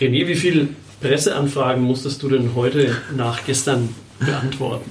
[0.00, 0.68] René, wie viele
[1.00, 4.90] Presseanfragen musstest du denn heute nach gestern beantworten?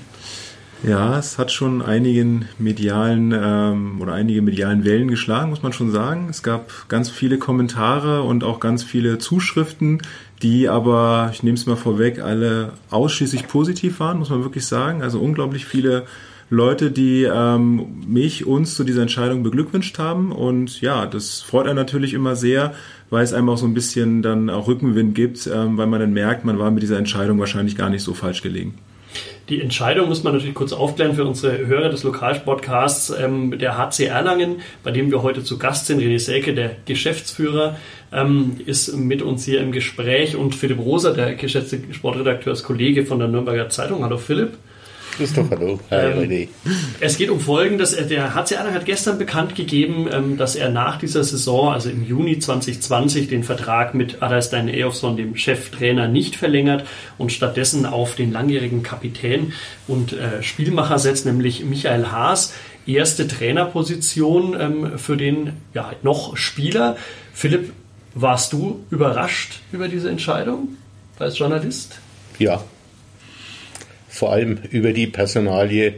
[0.81, 5.91] Ja, es hat schon einigen medialen ähm, oder einige medialen Wellen geschlagen, muss man schon
[5.91, 6.27] sagen.
[6.29, 10.01] Es gab ganz viele Kommentare und auch ganz viele Zuschriften,
[10.41, 15.01] die aber, ich nehme es mal vorweg, alle ausschließlich positiv waren, muss man wirklich sagen.
[15.01, 16.03] Also unglaublich viele
[16.49, 20.31] Leute, die ähm, mich, uns zu dieser Entscheidung beglückwünscht haben.
[20.31, 22.73] Und ja, das freut einen natürlich immer sehr,
[23.13, 26.13] weil es einem auch so ein bisschen dann auch Rückenwind gibt, ähm, weil man dann
[26.13, 28.73] merkt, man war mit dieser Entscheidung wahrscheinlich gar nicht so falsch gelegen.
[29.49, 33.13] Die Entscheidung muss man natürlich kurz aufklären für unsere Hörer des Lokalsportcasts.
[33.21, 37.77] Ähm, der HC Erlangen, bei dem wir heute zu Gast sind, René Selke, der Geschäftsführer,
[38.11, 43.27] ähm, ist mit uns hier im Gespräch und Philipp Roser, der geschätzte Sportredakteurskollege von der
[43.27, 44.03] Nürnberger Zeitung.
[44.03, 44.57] Hallo Philipp.
[45.15, 45.79] Christoph, hallo.
[45.91, 46.47] Hi, ähm, René.
[46.99, 47.95] Es geht um Folgendes.
[47.95, 52.03] Der HC Erlangen hat gestern bekannt gegeben, ähm, dass er nach dieser Saison, also im
[52.03, 56.85] Juni 2020, den Vertrag mit Adalstein Eyjolfsson, dem Cheftrainer, nicht verlängert
[57.17, 59.53] und stattdessen auf den langjährigen Kapitän
[59.87, 62.53] und äh, Spielmacher setzt, nämlich Michael Haas.
[62.85, 66.97] Erste Trainerposition ähm, für den ja, noch Spieler.
[67.33, 67.71] Philipp,
[68.13, 70.77] warst du überrascht über diese Entscheidung
[71.17, 71.99] als Journalist?
[72.39, 72.63] Ja,
[74.13, 75.95] vor allem über die Personalie,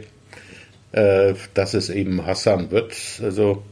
[0.92, 2.94] äh, dass es eben Hassan wird.
[3.22, 3.62] Also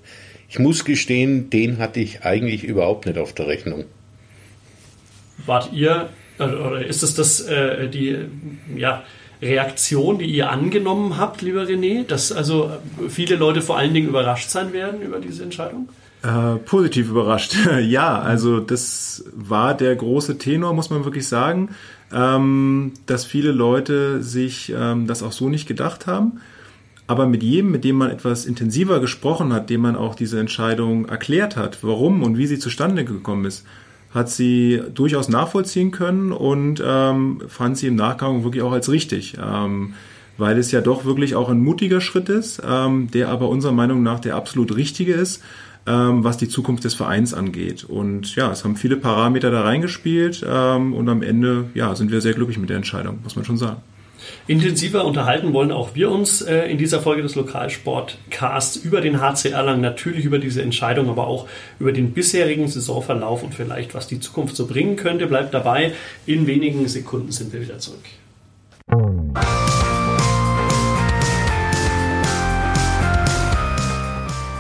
[0.50, 3.86] ich muss gestehen, den hatte ich eigentlich überhaupt nicht auf der Rechnung.
[5.46, 8.18] Wart ihr, oder ist es das, äh, die
[8.76, 9.02] ja,
[9.40, 12.70] Reaktion, die ihr angenommen habt, lieber René, dass also
[13.08, 15.88] viele Leute vor allen Dingen überrascht sein werden über diese Entscheidung?
[16.24, 17.54] Äh, positiv überrascht.
[17.82, 21.68] ja, also das war der große Tenor, muss man wirklich sagen
[22.14, 26.40] ähm, dass viele Leute sich ähm, das auch so nicht gedacht haben.
[27.06, 31.06] Aber mit jedem, mit dem man etwas intensiver gesprochen hat, dem man auch diese Entscheidung
[31.06, 33.66] erklärt hat, warum und wie sie zustande gekommen ist,
[34.14, 39.36] hat sie durchaus nachvollziehen können und ähm, fand sie im Nachgang wirklich auch als richtig.
[39.42, 39.94] Ähm,
[40.38, 44.02] weil es ja doch wirklich auch ein mutiger Schritt ist, ähm, der aber unserer Meinung
[44.02, 45.42] nach der absolut richtige ist
[45.86, 47.84] ähm, was die Zukunft des Vereins angeht.
[47.84, 52.20] Und ja, es haben viele Parameter da reingespielt ähm, und am Ende ja, sind wir
[52.20, 53.82] sehr glücklich mit der Entscheidung, muss man schon sagen.
[54.46, 59.50] Intensiver unterhalten wollen auch wir uns äh, in dieser Folge des Lokalsportcasts über den HC
[59.50, 61.46] Erlangen, natürlich über diese Entscheidung, aber auch
[61.78, 65.26] über den bisherigen Saisonverlauf und vielleicht, was die Zukunft so bringen könnte.
[65.26, 65.92] Bleibt dabei.
[66.26, 68.04] In wenigen Sekunden sind wir wieder zurück.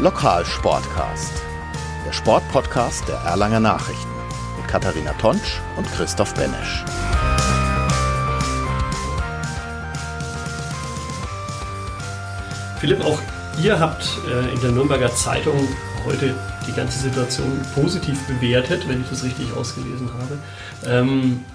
[0.04, 1.32] Lokalsportcast,
[2.04, 4.10] der Sportpodcast der Erlanger Nachrichten
[4.58, 6.84] mit Katharina Tonsch und Christoph Benesch.
[12.80, 13.18] Philipp, auch
[13.62, 15.66] ihr habt äh, in der Nürnberger Zeitung
[16.04, 16.34] heute
[16.66, 20.38] die ganze Situation positiv bewertet, wenn ich das richtig ausgelesen habe.
[20.86, 21.46] Ähm,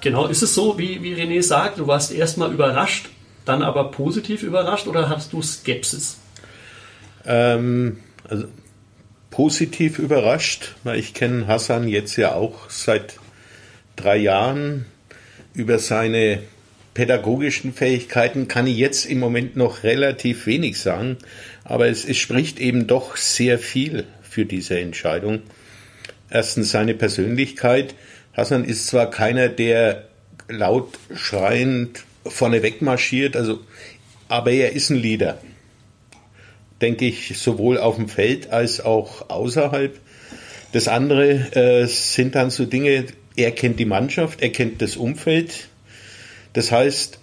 [0.00, 3.08] genau, ist es so, wie, wie René sagt, du warst erstmal überrascht,
[3.44, 6.18] dann aber positiv überrascht oder hast du Skepsis?
[7.26, 7.98] Ähm,
[8.28, 8.46] also
[9.30, 13.16] positiv überrascht, weil ich kenne Hassan jetzt ja auch seit
[13.96, 14.86] drei Jahren.
[15.54, 16.40] Über seine
[16.94, 21.16] pädagogischen Fähigkeiten kann ich jetzt im Moment noch relativ wenig sagen,
[21.64, 25.42] aber es, es spricht eben doch sehr viel für diese Entscheidung.
[26.30, 27.94] Erstens seine Persönlichkeit.
[28.32, 30.08] Hassan ist zwar keiner, der
[30.48, 33.60] laut schreiend vorneweg marschiert, also,
[34.28, 35.38] aber er ist ein Leader
[36.80, 39.98] denke ich, sowohl auf dem Feld als auch außerhalb.
[40.72, 45.68] Das andere äh, sind dann so Dinge, er kennt die Mannschaft, er kennt das Umfeld.
[46.52, 47.18] Das heißt,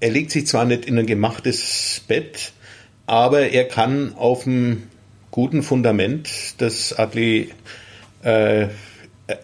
[0.00, 2.52] er legt sich zwar nicht in ein gemachtes Bett,
[3.06, 4.84] aber er kann auf einem
[5.30, 7.50] guten Fundament, das Adli
[8.22, 8.68] äh,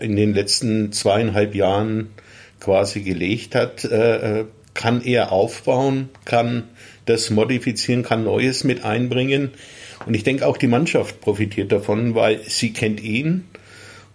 [0.01, 2.11] in den letzten zweieinhalb Jahren
[2.61, 6.65] quasi gelegt hat, äh, äh kann er aufbauen, kann
[7.07, 9.51] das modifizieren, kann Neues mit einbringen.
[10.07, 13.45] Und ich denke auch die Mannschaft profitiert davon, weil sie kennt ihn.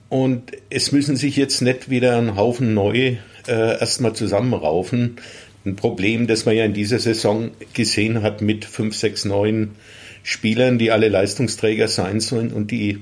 [0.10, 3.18] Und es müssen sich jetzt nicht wieder ein Haufen neu
[3.48, 5.18] äh, erstmal zusammenraufen.
[5.66, 9.76] Ein Problem, das man ja in dieser Saison gesehen hat mit fünf, sechs, neun
[10.24, 13.00] Spielern, die alle Leistungsträger sein sollen und die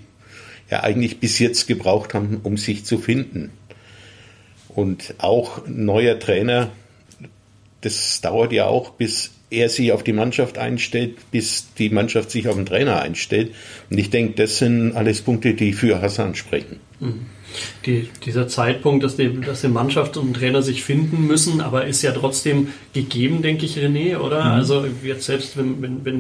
[0.69, 3.51] ja eigentlich bis jetzt gebraucht haben, um sich zu finden.
[4.67, 6.71] Und auch neuer Trainer,
[7.81, 12.47] das dauert ja auch, bis er sich auf die Mannschaft einstellt, bis die Mannschaft sich
[12.47, 13.53] auf den Trainer einstellt.
[13.89, 16.79] Und ich denke, das sind alles Punkte, die für Hassan sprechen.
[16.99, 17.25] Mhm.
[17.86, 22.01] Die, dieser Zeitpunkt, dass die, dass die Mannschaft und Trainer sich finden müssen, aber ist
[22.01, 24.44] ja trotzdem gegeben, denke ich, René, oder?
[24.44, 24.51] Mhm.
[24.51, 26.15] Also jetzt selbst, wenn, wenn, wenn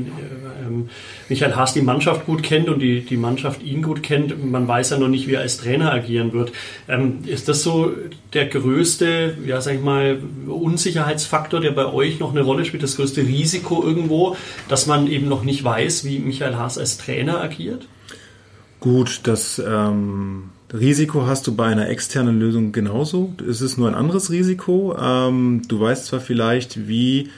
[0.65, 0.89] ähm,
[1.29, 4.91] Michael Haas die Mannschaft gut kennt und die, die Mannschaft ihn gut kennt, man weiß
[4.91, 6.51] ja noch nicht, wie er als Trainer agieren wird.
[6.87, 7.91] Ähm, ist das so
[8.33, 12.95] der größte, ja, sag ich mal, Unsicherheitsfaktor, der bei euch noch eine Rolle spielt, das
[12.95, 14.35] größte Risiko irgendwo,
[14.67, 17.87] dass man eben noch nicht weiß, wie Michael Haas als Trainer agiert?
[18.79, 23.33] Gut, das ähm, Risiko hast du bei einer externen Lösung genauso.
[23.49, 24.97] Es ist nur ein anderes Risiko.
[24.99, 27.29] Ähm, du weißt zwar vielleicht, wie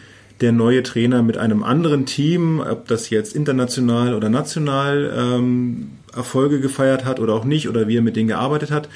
[0.41, 6.59] der neue Trainer mit einem anderen Team, ob das jetzt international oder national ähm, Erfolge
[6.59, 8.89] gefeiert hat oder auch nicht, oder wie er mit denen gearbeitet hat.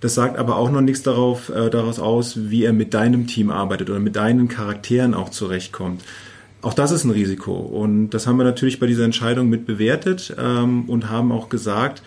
[0.00, 3.50] Das sagt aber auch noch nichts darauf, äh, daraus aus, wie er mit deinem Team
[3.50, 6.02] arbeitet oder mit deinen Charakteren auch zurechtkommt.
[6.62, 7.52] Auch das ist ein Risiko.
[7.52, 12.02] Und das haben wir natürlich bei dieser Entscheidung mit bewertet ähm, und haben auch gesagt,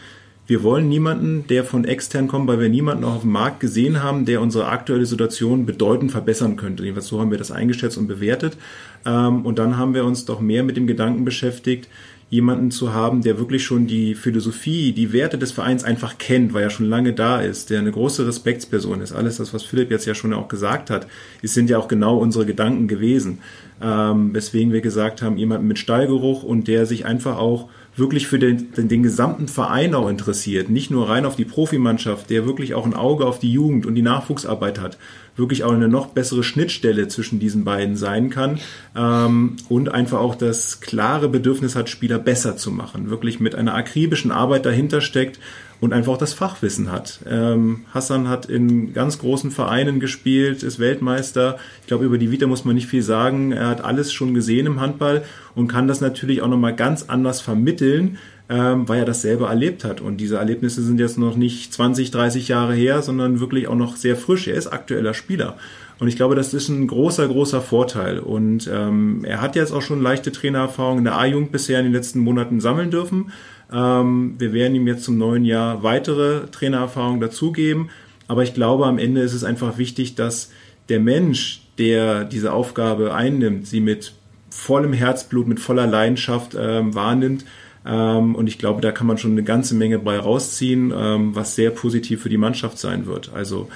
[0.47, 4.01] wir wollen niemanden, der von extern kommt, weil wir niemanden auch auf dem Markt gesehen
[4.01, 6.83] haben, der unsere aktuelle Situation bedeutend verbessern könnte.
[6.83, 8.57] Jedenfalls so haben wir das eingeschätzt und bewertet.
[9.05, 11.89] Ähm, und dann haben wir uns doch mehr mit dem Gedanken beschäftigt,
[12.29, 16.63] jemanden zu haben, der wirklich schon die Philosophie, die Werte des Vereins einfach kennt, weil
[16.63, 19.13] er schon lange da ist, der eine große Respektsperson ist.
[19.13, 21.07] Alles das, was Philipp jetzt ja schon auch gesagt hat,
[21.41, 23.39] es sind ja auch genau unsere Gedanken gewesen.
[23.81, 28.39] Ähm, weswegen wir gesagt haben, jemanden mit Stallgeruch und der sich einfach auch wirklich für
[28.39, 32.75] den, den, den, gesamten Verein auch interessiert, nicht nur rein auf die Profimannschaft, der wirklich
[32.75, 34.97] auch ein Auge auf die Jugend und die Nachwuchsarbeit hat,
[35.35, 38.59] wirklich auch eine noch bessere Schnittstelle zwischen diesen beiden sein kann.
[38.95, 43.73] Ähm, und einfach auch das klare Bedürfnis hat, Spieler besser zu machen, wirklich mit einer
[43.73, 45.39] akribischen Arbeit dahinter steckt
[45.79, 47.19] und einfach auch das Fachwissen hat.
[47.29, 51.57] Ähm, Hassan hat in ganz großen Vereinen gespielt, ist Weltmeister.
[51.81, 53.51] Ich glaube, über die Vita muss man nicht viel sagen.
[53.51, 55.23] Er hat alles schon gesehen im Handball
[55.55, 58.17] und kann das natürlich auch nochmal ganz anders vermitteln,
[58.49, 60.01] ähm, weil er das selber erlebt hat.
[60.01, 63.97] Und diese Erlebnisse sind jetzt noch nicht 20, 30 Jahre her, sondern wirklich auch noch
[63.97, 64.47] sehr frisch.
[64.47, 65.57] Er ist aktueller Spieler.
[65.99, 68.19] Und ich glaube, das ist ein großer, großer Vorteil.
[68.19, 71.93] Und ähm, er hat jetzt auch schon leichte Trainererfahrung in der A-Jugend bisher in den
[71.93, 73.31] letzten Monaten sammeln dürfen.
[73.71, 77.89] Ähm, wir werden ihm jetzt zum neuen Jahr weitere Trainererfahrungen dazugeben.
[78.27, 80.51] Aber ich glaube, am Ende ist es einfach wichtig, dass
[80.89, 84.13] der Mensch, der diese Aufgabe einnimmt, sie mit
[84.49, 87.45] vollem Herzblut, mit voller Leidenschaft ähm, wahrnimmt.
[87.85, 91.55] Ähm, und ich glaube, da kann man schon eine ganze Menge bei rausziehen, ähm, was
[91.55, 93.31] sehr positiv für die Mannschaft sein wird.
[93.33, 93.69] Also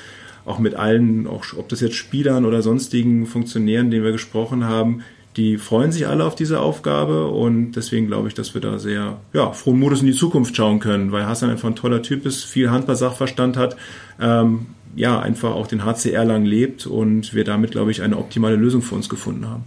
[0.46, 5.04] auch mit allen, auch ob das jetzt Spielern oder sonstigen Funktionären, denen wir gesprochen haben,
[5.38, 9.18] die freuen sich alle auf diese Aufgabe und deswegen glaube ich, dass wir da sehr
[9.34, 12.44] ja, frohen Modus in die Zukunft schauen können, weil Hassan einfach ein toller Typ ist,
[12.44, 13.78] viel Handball-Sachverstand hat,
[14.20, 18.58] ähm, ja, einfach auch den HCR lang lebt und wir damit, glaube ich, eine optimale
[18.58, 19.64] Lösung für uns gefunden haben.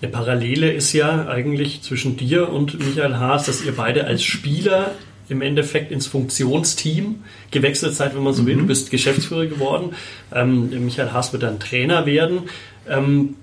[0.00, 4.92] Eine Parallele ist ja eigentlich zwischen dir und Michael Haas, dass ihr beide als Spieler
[5.28, 7.16] im Endeffekt ins Funktionsteam
[7.50, 8.56] gewechselt seid, wenn man so will.
[8.56, 8.66] Du mhm.
[8.66, 9.94] bist Geschäftsführer geworden.
[10.32, 12.42] Ähm, Michael Haas wird dann Trainer werden.
[12.88, 13.36] Ähm,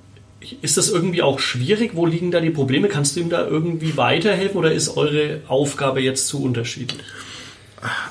[0.61, 1.91] ist das irgendwie auch schwierig?
[1.95, 2.87] Wo liegen da die Probleme?
[2.87, 7.01] Kannst du ihm da irgendwie weiterhelfen oder ist eure Aufgabe jetzt zu unterschiedlich?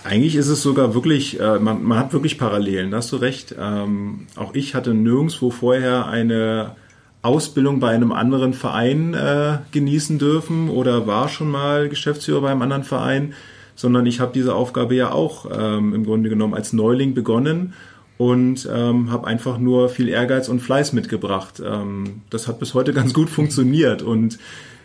[0.05, 3.55] Eigentlich ist es sogar wirklich, äh, man, man, hat wirklich Parallelen, da hast du recht.
[3.59, 6.77] Ähm, auch ich hatte nirgendwo vorher eine
[7.21, 12.63] Ausbildung bei einem anderen Verein äh, genießen dürfen oder war schon mal Geschäftsführer bei einem
[12.63, 13.35] anderen Verein,
[13.75, 17.75] sondern ich habe diese Aufgabe ja auch ähm, im Grunde genommen als Neuling begonnen
[18.19, 21.63] und ähm, habe einfach nur viel Ehrgeiz und Fleiß mitgebracht.
[21.65, 24.39] Ähm, das hat bis heute ganz gut funktioniert und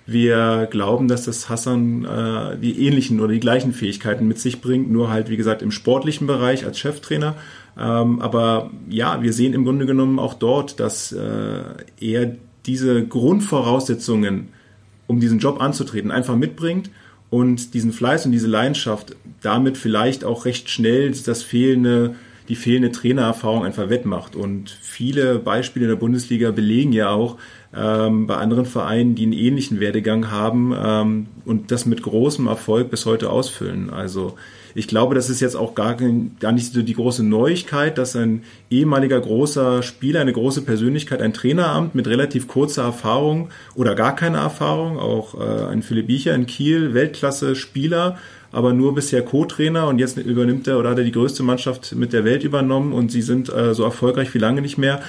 [0.06, 4.92] wir glauben, dass das Hassan äh, die ähnlichen oder die gleichen Fähigkeiten mit sich bringt,
[4.92, 7.36] nur halt wie gesagt im sportlichen Bereich als Cheftrainer.
[7.78, 11.62] Ähm, aber ja, wir sehen im Grunde genommen auch dort, dass äh,
[12.00, 12.36] er
[12.66, 14.50] diese Grundvoraussetzungen,
[15.08, 16.90] um diesen Job anzutreten, einfach mitbringt
[17.30, 22.16] und diesen Fleiß und diese Leidenschaft damit vielleicht auch recht schnell das fehlende
[22.50, 24.36] die fehlende Trainererfahrung einfach wettmacht.
[24.36, 27.38] Und viele Beispiele in der Bundesliga belegen ja auch
[27.76, 32.90] ähm, bei anderen Vereinen, die einen ähnlichen Werdegang haben ähm, und das mit großem Erfolg
[32.92, 33.90] bis heute ausfüllen.
[33.90, 34.36] Also
[34.76, 35.96] ich glaube, das ist jetzt auch gar,
[36.40, 41.34] gar nicht so die große Neuigkeit, dass ein ehemaliger großer Spieler, eine große Persönlichkeit, ein
[41.34, 46.48] Traineramt mit relativ kurzer Erfahrung oder gar keine Erfahrung, auch äh, ein Philipp Biecher in
[46.48, 48.18] Kiel, Weltklasse-Spieler,
[48.54, 52.14] aber nur bisher Co-Trainer und jetzt übernimmt er oder hat er die größte Mannschaft mit
[52.14, 55.02] der Welt übernommen und sie sind äh, so erfolgreich wie lange nicht mehr.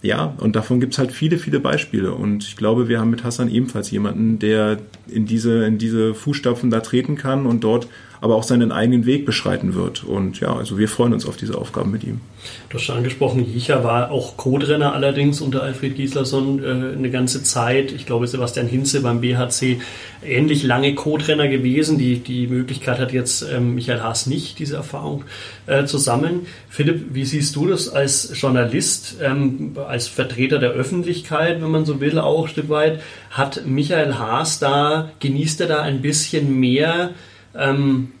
[0.00, 2.12] Ja, und davon gibt es halt viele, viele Beispiele.
[2.12, 6.70] Und ich glaube, wir haben mit Hassan ebenfalls jemanden, der in diese, in diese Fußstapfen
[6.70, 7.88] da treten kann und dort
[8.20, 10.04] aber auch seinen eigenen Weg beschreiten wird.
[10.04, 12.20] Und ja, also wir freuen uns auf diese Aufgaben mit ihm.
[12.68, 17.42] Du hast schon angesprochen, Jicha war auch Co-Trainer allerdings unter Alfred Gislason äh, eine ganze
[17.42, 17.92] Zeit.
[17.92, 19.80] Ich glaube, Sebastian Hinze beim BHC
[20.22, 21.98] ähnlich lange Co-Trainer gewesen.
[21.98, 25.24] Die, die Möglichkeit hat jetzt ähm, Michael Haas nicht, diese Erfahrung
[25.66, 26.46] äh, zu sammeln.
[26.68, 32.00] Philipp, wie siehst du das als Journalist, ähm, als Vertreter der Öffentlichkeit, wenn man so
[32.00, 33.00] will, auch ein Stück weit?
[33.30, 37.10] Hat Michael Haas da, genießt er da ein bisschen mehr
[37.56, 38.12] ähm,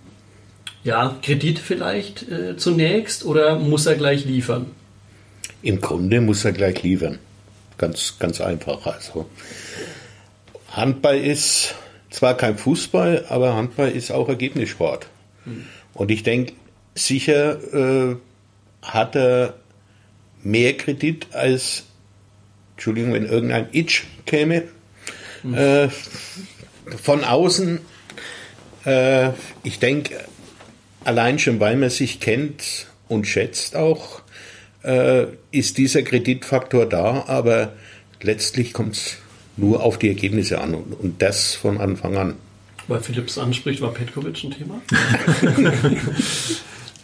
[0.84, 4.66] ja, Kredit vielleicht äh, zunächst oder muss er gleich liefern?
[5.62, 7.18] Im Grunde muss er gleich liefern.
[7.78, 8.86] Ganz, ganz einfach.
[8.86, 9.28] Also
[10.70, 11.74] Handball ist
[12.10, 15.06] zwar kein Fußball, aber Handball ist auch Ergebnissport.
[15.44, 15.64] Hm.
[15.94, 16.52] Und ich denke,
[16.94, 18.16] sicher äh,
[18.82, 19.54] hat er
[20.42, 21.84] mehr Kredit als,
[22.76, 24.64] Entschuldigung, wenn irgendein Itch käme.
[25.42, 25.54] Hm.
[25.54, 25.88] Äh,
[27.02, 27.80] von außen,
[28.84, 29.30] äh,
[29.62, 30.14] ich denke,
[31.04, 34.22] allein schon weil man sich kennt und schätzt auch,
[34.82, 37.72] äh, ist dieser Kreditfaktor da, aber
[38.22, 39.16] letztlich kommt es
[39.56, 42.34] nur auf die Ergebnisse an und, und das von Anfang an.
[42.88, 44.82] Weil Philipps anspricht, war Petkovic ein Thema?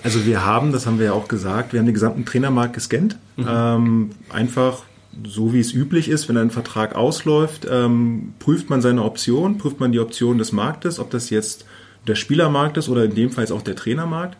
[0.02, 3.16] also wir haben, das haben wir ja auch gesagt, wir haben den gesamten Trainermarkt gescannt.
[3.36, 3.46] Mhm.
[3.48, 4.82] Ähm, einfach
[5.24, 9.80] so wie es üblich ist, wenn ein Vertrag ausläuft, ähm, prüft man seine Option, prüft
[9.80, 11.64] man die Option des Marktes, ob das jetzt
[12.06, 14.36] der Spielermarkt ist oder in dem Fall auch der Trainermarkt.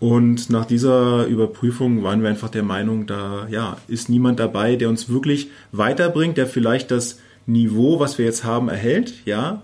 [0.00, 4.88] Und nach dieser Überprüfung waren wir einfach der Meinung, da ja, ist niemand dabei, der
[4.88, 9.62] uns wirklich weiterbringt, der vielleicht das Niveau, was wir jetzt haben, erhält, ja,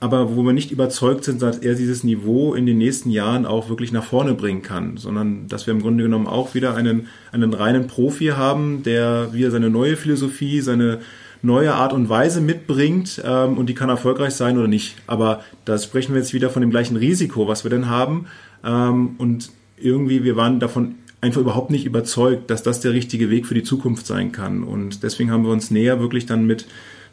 [0.00, 3.68] aber wo wir nicht überzeugt sind, dass er dieses Niveau in den nächsten Jahren auch
[3.68, 7.54] wirklich nach vorne bringen kann, sondern dass wir im Grunde genommen auch wieder einen, einen
[7.54, 11.00] reinen Profi haben, der wieder seine neue Philosophie, seine
[11.46, 14.96] neue Art und Weise mitbringt ähm, und die kann erfolgreich sein oder nicht.
[15.06, 18.26] Aber da sprechen wir jetzt wieder von dem gleichen Risiko, was wir denn haben.
[18.64, 23.46] Ähm, und irgendwie, wir waren davon einfach überhaupt nicht überzeugt, dass das der richtige Weg
[23.46, 24.62] für die Zukunft sein kann.
[24.62, 26.66] Und deswegen haben wir uns näher wirklich dann mit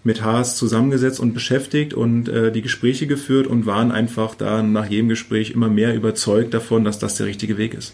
[0.03, 4.85] mit Haas zusammengesetzt und beschäftigt und äh, die Gespräche geführt und waren einfach da nach
[4.85, 7.93] jedem Gespräch immer mehr überzeugt davon, dass das der richtige Weg ist.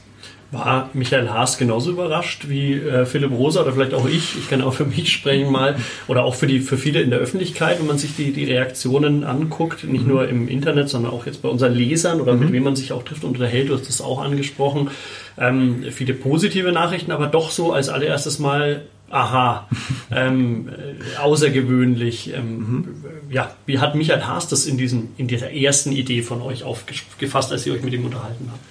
[0.51, 4.35] War Michael Haas genauso überrascht wie äh, Philipp Rosa oder vielleicht auch ich?
[4.35, 5.75] Ich kann auch für mich sprechen mal
[6.07, 9.23] oder auch für die für viele in der Öffentlichkeit, wenn man sich die, die Reaktionen
[9.23, 10.11] anguckt, nicht mhm.
[10.11, 12.39] nur im Internet, sondern auch jetzt bei unseren Lesern oder mhm.
[12.39, 13.69] mit wem man sich auch trifft und unterhält.
[13.69, 14.89] Du hast das auch angesprochen.
[15.37, 19.67] Ähm, viele positive Nachrichten, aber doch so als allererstes Mal aha,
[20.11, 22.33] ähm, äh, außergewöhnlich.
[22.33, 22.87] Ähm, mhm.
[23.29, 27.51] Ja, wie hat Michael Haas das in, diesem, in dieser ersten Idee von euch aufgefasst,
[27.51, 28.63] als ihr euch mit ihm unterhalten habt?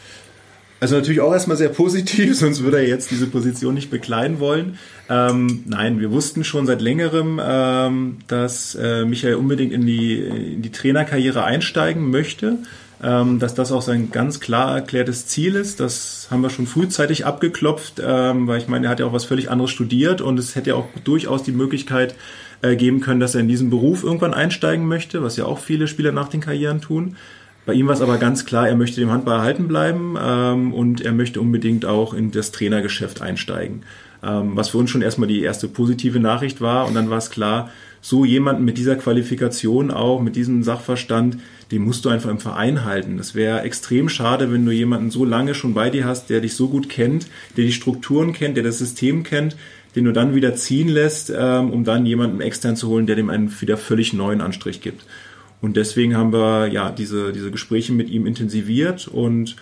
[0.81, 4.79] Also natürlich auch erstmal sehr positiv, sonst würde er jetzt diese Position nicht bekleiden wollen.
[5.09, 10.63] Ähm, nein, wir wussten schon seit längerem, ähm, dass äh, Michael unbedingt in die, in
[10.63, 12.59] die Trainerkarriere einsteigen möchte,
[13.03, 15.81] ähm, dass das auch sein ganz klar erklärtes Ziel ist.
[15.81, 19.25] Das haben wir schon frühzeitig abgeklopft, ähm, weil ich meine, er hat ja auch was
[19.25, 22.15] völlig anderes studiert und es hätte ja auch durchaus die Möglichkeit
[22.61, 25.87] äh, geben können, dass er in diesen Beruf irgendwann einsteigen möchte, was ja auch viele
[25.87, 27.17] Spieler nach den Karrieren tun.
[27.69, 31.03] Bei ihm war es aber ganz klar, er möchte dem Handball erhalten bleiben ähm, und
[31.03, 33.83] er möchte unbedingt auch in das Trainergeschäft einsteigen.
[34.23, 36.87] Ähm, was für uns schon erstmal die erste positive Nachricht war.
[36.87, 37.71] Und dann war es klar,
[38.01, 42.87] so jemanden mit dieser Qualifikation auch, mit diesem Sachverstand, den musst du einfach im Verein
[42.87, 43.19] halten.
[43.19, 46.55] Das wäre extrem schade, wenn du jemanden so lange schon bei dir hast, der dich
[46.55, 47.27] so gut kennt,
[47.59, 49.57] der die Strukturen kennt, der das System kennt,
[49.95, 53.29] den du dann wieder ziehen lässt, ähm, um dann jemanden extern zu holen, der dem
[53.29, 55.05] einen wieder völlig neuen Anstrich gibt.
[55.61, 59.57] Und deswegen haben wir ja diese, diese Gespräche mit ihm intensiviert und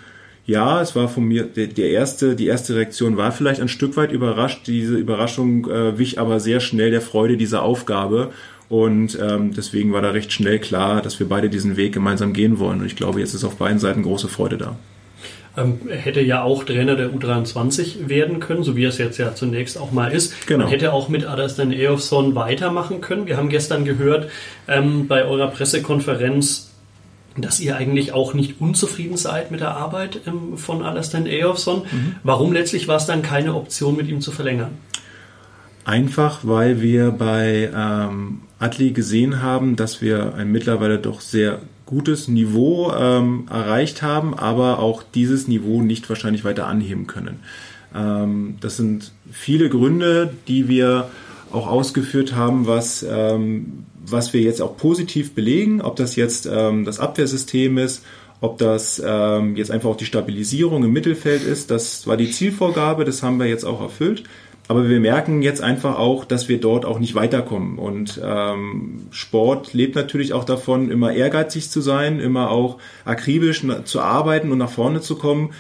[0.47, 4.12] ja, es war von mir, der, erste, die erste Reaktion war vielleicht ein Stück weit
[4.12, 4.69] überrascht.
[4.69, 8.31] Diese Überraschung äh, wich aber sehr schnell der Freude dieser Aufgabe.
[8.69, 12.61] Und ähm, deswegen war da recht schnell klar, dass wir beide diesen Weg gemeinsam gehen
[12.61, 12.81] wollen.
[12.81, 14.76] Und ich glaube, jetzt ist auf beiden Seiten große Freude da.
[15.57, 19.79] Ähm, hätte ja auch Trainer der U23 werden können, so wie es jetzt ja zunächst
[19.79, 20.47] auch mal ist.
[20.47, 20.65] Genau.
[20.65, 23.27] Man hätte auch mit Adastan Eofson weitermachen können.
[23.27, 24.31] Wir haben gestern gehört
[24.69, 26.71] ähm, bei eurer Pressekonferenz,
[27.37, 31.83] dass ihr eigentlich auch nicht unzufrieden seid mit der Arbeit ähm, von Alastan Eofson.
[31.91, 32.15] Mhm.
[32.23, 34.73] Warum letztlich war es dann keine Option, mit ihm zu verlängern?
[35.85, 42.28] Einfach, weil wir bei ähm, Adli gesehen haben, dass wir ein mittlerweile doch sehr gutes
[42.28, 47.40] Niveau ähm, erreicht haben, aber auch dieses Niveau nicht wahrscheinlich weiter anheben können.
[47.95, 51.09] Ähm, das sind viele Gründe, die wir
[51.52, 56.85] auch ausgeführt haben, was, ähm, was wir jetzt auch positiv belegen, ob das jetzt ähm,
[56.85, 58.05] das Abwehrsystem ist,
[58.40, 61.71] ob das ähm, jetzt einfach auch die Stabilisierung im Mittelfeld ist.
[61.71, 64.25] Das war die Zielvorgabe, das haben wir jetzt auch erfüllt.
[64.69, 67.79] Aber wir merken jetzt einfach auch, dass wir dort auch nicht weiterkommen.
[67.79, 74.01] Und ähm, Sport lebt natürlich auch davon, immer ehrgeizig zu sein, immer auch akribisch zu
[74.01, 75.51] arbeiten und nach vorne zu kommen.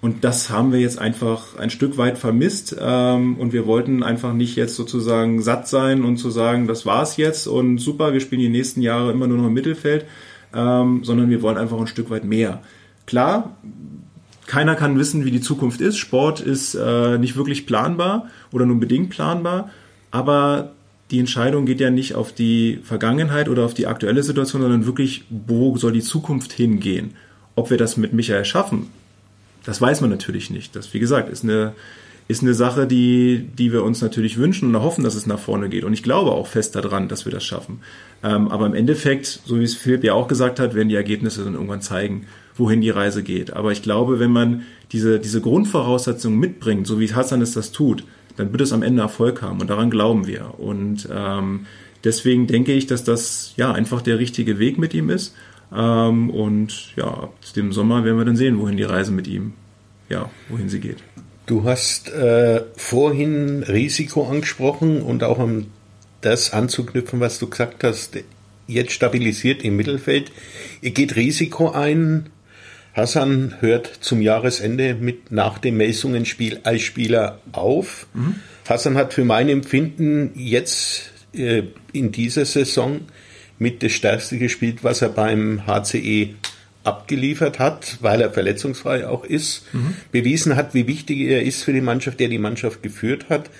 [0.00, 2.76] Und das haben wir jetzt einfach ein Stück weit vermisst.
[2.80, 7.16] Ähm, und wir wollten einfach nicht jetzt sozusagen satt sein und zu sagen, das war's
[7.16, 10.04] jetzt und super, wir spielen die nächsten Jahre immer nur noch im Mittelfeld,
[10.54, 12.62] ähm, sondern wir wollen einfach ein Stück weit mehr.
[13.06, 13.56] Klar,
[14.48, 15.98] keiner kann wissen, wie die Zukunft ist.
[15.98, 19.70] Sport ist äh, nicht wirklich planbar oder nur bedingt planbar,
[20.10, 20.72] aber
[21.10, 25.24] die Entscheidung geht ja nicht auf die Vergangenheit oder auf die aktuelle Situation, sondern wirklich,
[25.28, 27.14] wo soll die Zukunft hingehen?
[27.56, 28.86] Ob wir das mit Michael schaffen,
[29.64, 30.74] das weiß man natürlich nicht.
[30.74, 31.74] Das, wie gesagt, ist eine,
[32.26, 35.68] ist eine Sache, die, die wir uns natürlich wünschen und hoffen, dass es nach vorne
[35.68, 35.84] geht.
[35.84, 37.80] Und ich glaube auch fest daran, dass wir das schaffen.
[38.22, 41.44] Ähm, aber im Endeffekt, so wie es Philipp ja auch gesagt hat, werden die Ergebnisse
[41.44, 42.26] dann irgendwann zeigen,
[42.58, 43.52] wohin die Reise geht.
[43.52, 44.62] Aber ich glaube, wenn man
[44.92, 48.04] diese, diese Grundvoraussetzungen mitbringt, so wie Hassan es das tut,
[48.36, 49.60] dann wird es am Ende Erfolg haben.
[49.60, 50.58] Und daran glauben wir.
[50.58, 51.66] Und ähm,
[52.04, 55.34] deswegen denke ich, dass das ja einfach der richtige Weg mit ihm ist.
[55.74, 59.52] Ähm, und ja, ab dem Sommer werden wir dann sehen, wohin die Reise mit ihm,
[60.08, 60.98] ja, wohin sie geht.
[61.46, 65.66] Du hast äh, vorhin Risiko angesprochen und auch um
[66.20, 68.18] das anzuknüpfen, was du gesagt hast,
[68.66, 70.30] jetzt stabilisiert im Mittelfeld.
[70.82, 72.30] Ihr geht Risiko ein.
[72.94, 78.06] Hassan hört zum Jahresende mit nach dem Messungen-Spiel als Spieler auf.
[78.14, 78.36] Mhm.
[78.68, 83.00] Hassan hat für mein Empfinden jetzt äh, in dieser Saison
[83.58, 86.34] mit das Stärkste gespielt, was er beim HCE
[86.84, 89.94] abgeliefert hat, weil er verletzungsfrei auch ist, mhm.
[90.10, 93.50] bewiesen hat, wie wichtig er ist für die Mannschaft, der die Mannschaft geführt hat.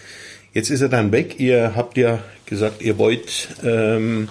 [0.54, 1.38] Jetzt ist er dann weg.
[1.38, 4.28] Ihr habt ja gesagt, ihr wollt ähm,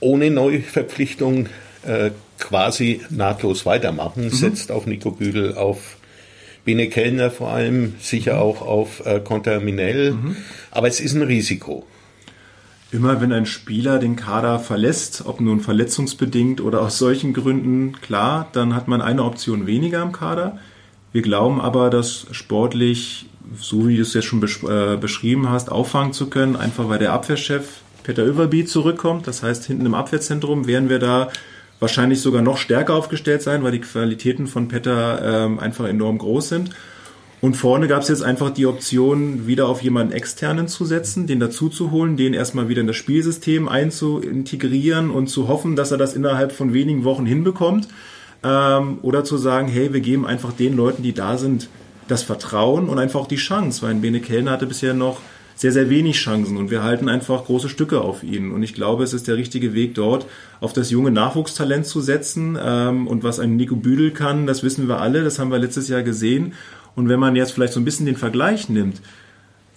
[0.00, 1.46] ohne Neuverpflichtung
[1.86, 4.24] äh, quasi nahtlos weitermachen.
[4.24, 4.30] Mhm.
[4.30, 5.96] Setzt auf Nico Büdel, auf
[6.64, 8.40] Bene Kellner vor allem, sicher mhm.
[8.40, 10.12] auch auf äh, Contaminell.
[10.12, 10.36] Mhm.
[10.70, 11.86] Aber es ist ein Risiko.
[12.90, 18.48] Immer wenn ein Spieler den Kader verlässt, ob nun verletzungsbedingt oder aus solchen Gründen, klar,
[18.52, 20.58] dann hat man eine Option weniger im Kader.
[21.12, 23.26] Wir glauben aber, dass sportlich,
[23.58, 27.00] so wie du es jetzt schon besch äh, beschrieben hast, auffangen zu können, einfach weil
[27.00, 29.26] der Abwehrchef Peter Överby zurückkommt.
[29.26, 31.30] Das heißt, hinten im Abwehrzentrum werden wir da
[31.84, 36.48] wahrscheinlich sogar noch stärker aufgestellt sein, weil die Qualitäten von Petter ähm, einfach enorm groß
[36.48, 36.70] sind.
[37.42, 41.40] Und vorne gab es jetzt einfach die Option, wieder auf jemanden externen zu setzen, den
[41.40, 45.98] dazu zu holen, den erstmal wieder in das Spielsystem einzuintegrieren und zu hoffen, dass er
[45.98, 47.88] das innerhalb von wenigen Wochen hinbekommt.
[48.42, 51.68] Ähm, oder zu sagen, hey, wir geben einfach den Leuten, die da sind,
[52.08, 55.20] das Vertrauen und einfach auch die Chance, weil Bene Kellner hatte bisher noch
[55.56, 58.50] sehr, sehr wenig Chancen und wir halten einfach große Stücke auf ihn.
[58.52, 60.26] Und ich glaube, es ist der richtige Weg dort,
[60.60, 62.58] auf das junge Nachwuchstalent zu setzen.
[62.60, 65.88] Ähm, und was ein Nico Büdel kann, das wissen wir alle, das haben wir letztes
[65.88, 66.54] Jahr gesehen.
[66.96, 69.00] Und wenn man jetzt vielleicht so ein bisschen den Vergleich nimmt,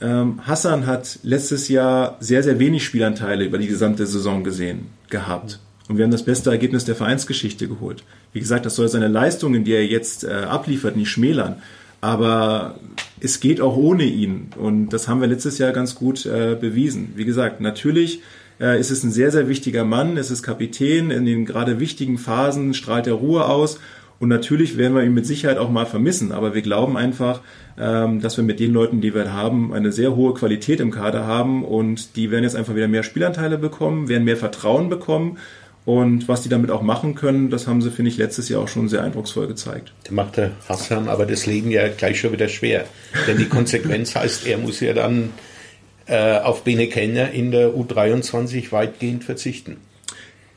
[0.02, 5.60] ähm, Hassan hat letztes Jahr sehr, sehr wenig Spielanteile über die gesamte Saison gesehen gehabt.
[5.88, 8.04] Und wir haben das beste Ergebnis der Vereinsgeschichte geholt.
[8.34, 11.62] Wie gesagt, das soll seine Leistungen, die er jetzt äh, abliefert, nicht schmälern.
[12.02, 12.76] Aber
[13.20, 14.50] es geht auch ohne ihn.
[14.58, 17.14] Und das haben wir letztes Jahr ganz gut äh, bewiesen.
[17.16, 18.22] Wie gesagt, natürlich
[18.60, 20.18] äh, ist es ein sehr, sehr wichtiger Mann.
[20.18, 21.12] Es ist Kapitän.
[21.12, 23.80] In den gerade wichtigen Phasen strahlt er Ruhe aus.
[24.20, 27.42] Und natürlich werden wir ihn mit Sicherheit auch mal vermissen, aber wir glauben einfach,
[27.78, 31.26] ähm, dass wir mit den Leuten, die wir haben, eine sehr hohe Qualität im Kader
[31.28, 35.38] haben und die werden jetzt einfach wieder mehr Spielanteile bekommen, werden mehr Vertrauen bekommen.
[35.88, 38.68] Und was die damit auch machen können, das haben sie, finde ich, letztes Jahr auch
[38.68, 39.94] schon sehr eindrucksvoll gezeigt.
[40.04, 42.84] Da macht der Hassan aber das Leben ja gleich schon wieder schwer.
[43.26, 45.30] Denn die Konsequenz heißt, er muss ja dann
[46.06, 49.78] äh, auf Bene Kenner in der U23 weitgehend verzichten.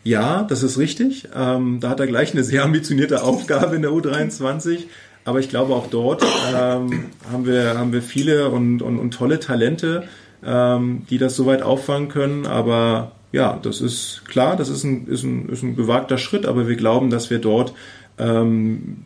[0.03, 1.29] Ja, das ist richtig.
[1.33, 4.81] Ähm, da hat er gleich eine sehr ambitionierte Aufgabe in der U23.
[5.25, 9.39] Aber ich glaube, auch dort ähm, haben, wir, haben wir viele und, und, und tolle
[9.39, 10.09] Talente,
[10.45, 12.47] ähm, die das soweit auffangen können.
[12.47, 16.69] Aber ja, das ist klar, das ist ein, ist ein, ist ein gewagter Schritt, aber
[16.69, 17.73] wir glauben, dass wir dort
[18.19, 19.05] ähm,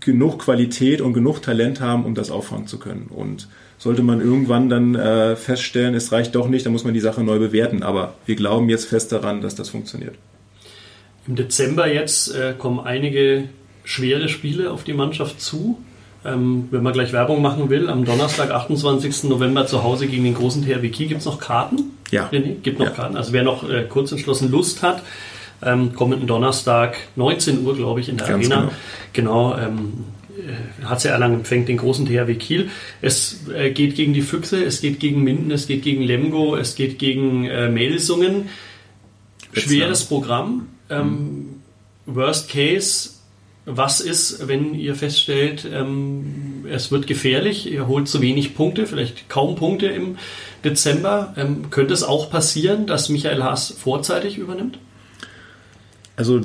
[0.00, 3.08] genug Qualität und genug Talent haben, um das auffangen zu können.
[3.08, 3.48] Und
[3.78, 7.22] sollte man irgendwann dann äh, feststellen, es reicht doch nicht, dann muss man die Sache
[7.22, 7.82] neu bewerten.
[7.82, 10.14] Aber wir glauben jetzt fest daran, dass das funktioniert.
[11.26, 13.48] Im Dezember jetzt äh, kommen einige
[13.84, 15.78] schwere Spiele auf die Mannschaft zu.
[16.26, 19.24] Ähm, wenn man gleich Werbung machen will, am Donnerstag, 28.
[19.24, 21.92] November zu Hause gegen den großen THW Kiel gibt es noch Karten.
[22.10, 22.28] Ja.
[22.32, 22.92] René, gibt noch ja.
[22.92, 23.16] Karten.
[23.16, 25.02] Also wer noch äh, kurz entschlossen Lust hat,
[25.62, 28.70] ähm, kommenden Donnerstag, 19 Uhr, glaube ich, in der Ganz Arena.
[29.12, 29.52] Genau.
[29.52, 29.92] genau ähm,
[30.84, 32.70] HC Erlangen empfängt den großen THW Kiel.
[33.00, 36.74] Es äh, geht gegen die Füchse, es geht gegen Minden, es geht gegen Lemgo, es
[36.74, 38.48] geht gegen äh, Melsungen.
[39.52, 40.68] Schweres Programm.
[40.90, 41.60] Ähm,
[42.04, 43.10] Worst Case,
[43.66, 49.28] was ist, wenn ihr feststellt, ähm, es wird gefährlich, er holt zu wenig Punkte, vielleicht
[49.28, 50.16] kaum Punkte im
[50.64, 51.34] Dezember.
[51.36, 54.78] Ähm, könnte es auch passieren, dass Michael Haas vorzeitig übernimmt?
[56.14, 56.40] Also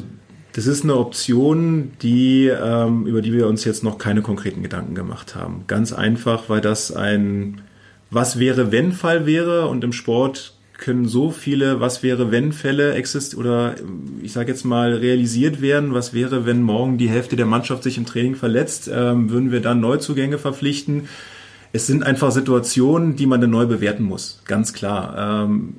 [0.53, 4.95] das ist eine Option, die, ähm, über die wir uns jetzt noch keine konkreten Gedanken
[4.95, 5.65] gemacht haben.
[5.67, 7.62] Ganz einfach, weil das ein
[8.10, 12.96] Was wäre wenn Fall wäre und im Sport können so viele Was wäre wenn Fälle
[12.96, 13.76] exist oder
[14.22, 15.94] ich sage jetzt mal realisiert werden.
[15.94, 18.89] Was wäre, wenn morgen die Hälfte der Mannschaft sich im Training verletzt?
[18.94, 21.08] Ähm, würden wir dann Neuzugänge verpflichten?
[21.72, 24.41] Es sind einfach Situationen, die man dann neu bewerten muss.
[24.46, 25.46] Ganz klar.
[25.46, 25.76] Ähm,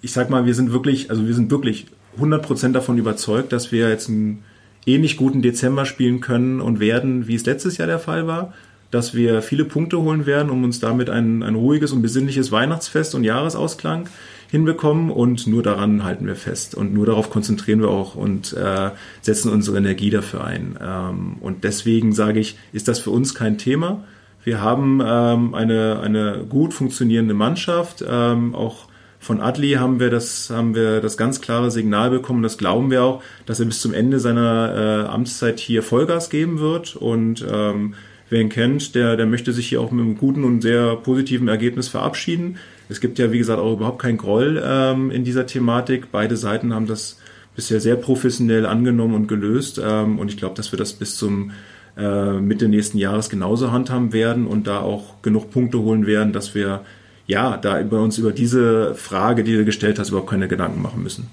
[0.00, 1.86] ich sag mal, wir sind wirklich, also wir sind wirklich
[2.18, 4.42] 100% davon überzeugt, dass wir jetzt einen
[4.86, 8.54] ähnlich guten Dezember spielen können und werden, wie es letztes Jahr der Fall war,
[8.90, 13.14] dass wir viele Punkte holen werden, um uns damit ein, ein ruhiges und besinnliches Weihnachtsfest
[13.14, 14.08] und Jahresausklang
[14.50, 18.90] hinbekommen und nur daran halten wir fest und nur darauf konzentrieren wir auch und äh,
[19.20, 20.78] setzen unsere Energie dafür ein.
[20.80, 24.04] Ähm, und deswegen sage ich, ist das für uns kein Thema.
[24.44, 28.86] Wir haben ähm, eine, eine gut funktionierende Mannschaft, ähm, auch
[29.26, 33.02] von Adli haben wir das, haben wir das ganz klare Signal bekommen, das glauben wir
[33.02, 36.94] auch, dass er bis zum Ende seiner äh, Amtszeit hier Vollgas geben wird.
[36.94, 37.94] Und ähm,
[38.28, 41.48] wer ihn kennt, der, der möchte sich hier auch mit einem guten und sehr positiven
[41.48, 42.58] Ergebnis verabschieden.
[42.88, 46.12] Es gibt ja, wie gesagt, auch überhaupt keinen Groll ähm, in dieser Thematik.
[46.12, 47.18] Beide Seiten haben das
[47.54, 49.80] bisher sehr professionell angenommen und gelöst.
[49.82, 51.52] Ähm, und ich glaube, dass wir das bis zum
[51.96, 56.54] äh, Mitte nächsten Jahres genauso handhaben werden und da auch genug Punkte holen werden, dass
[56.54, 56.82] wir
[57.26, 61.02] ja, da über uns über diese Frage, die du gestellt hast, überhaupt keine Gedanken machen
[61.02, 61.28] müssen.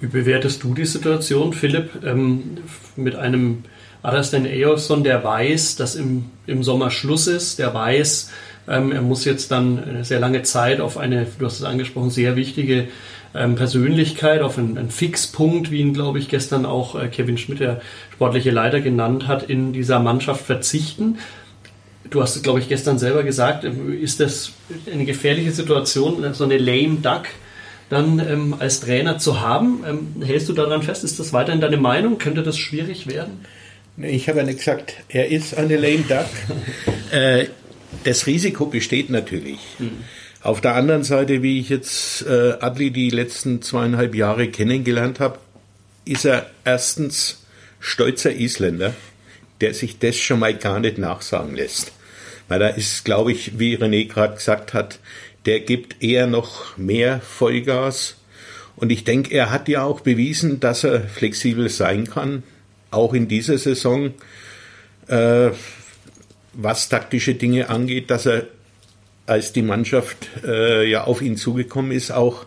[0.00, 2.58] Wie bewertest du die Situation, Philipp, ähm,
[2.96, 3.64] mit einem
[4.02, 8.30] Adastan Eofson, der weiß, dass im, im Sommer Schluss ist, der weiß,
[8.68, 12.10] ähm, er muss jetzt dann eine sehr lange Zeit auf eine, du hast es angesprochen,
[12.10, 12.88] sehr wichtige
[13.34, 17.60] ähm, Persönlichkeit, auf einen, einen, Fixpunkt, wie ihn, glaube ich, gestern auch äh, Kevin Schmidt,
[17.60, 17.80] der
[18.12, 21.18] sportliche Leiter, genannt hat, in dieser Mannschaft verzichten.
[22.08, 24.52] Du hast es, glaube ich, gestern selber gesagt, ähm, ist das
[24.92, 27.24] eine gefährliche Situation, so eine lame duck
[27.88, 29.84] dann ähm, als Trainer zu haben?
[29.86, 31.04] Ähm, hältst du daran fest?
[31.04, 32.18] Ist das weiterhin deine Meinung?
[32.18, 33.44] Könnte das schwierig werden?
[33.98, 36.26] Ich habe ja nicht gesagt, er ist eine lame duck.
[37.12, 37.46] äh,
[38.06, 39.58] das Risiko besteht natürlich.
[39.78, 40.04] Mhm.
[40.40, 45.38] Auf der anderen Seite, wie ich jetzt äh, Adli die letzten zweieinhalb Jahre kennengelernt habe,
[46.04, 47.44] ist er erstens
[47.80, 48.94] stolzer Isländer,
[49.60, 51.92] der sich das schon mal gar nicht nachsagen lässt.
[52.46, 55.00] Weil da ist, glaube ich, wie René gerade gesagt hat,
[55.46, 58.18] der gibt eher noch mehr Vollgas.
[58.76, 62.44] Und ich denke, er hat ja auch bewiesen, dass er flexibel sein kann,
[62.92, 64.14] auch in dieser Saison,
[65.08, 65.50] äh,
[66.56, 68.46] was taktische Dinge angeht, dass er,
[69.26, 72.46] als die Mannschaft äh, ja auf ihn zugekommen ist, auch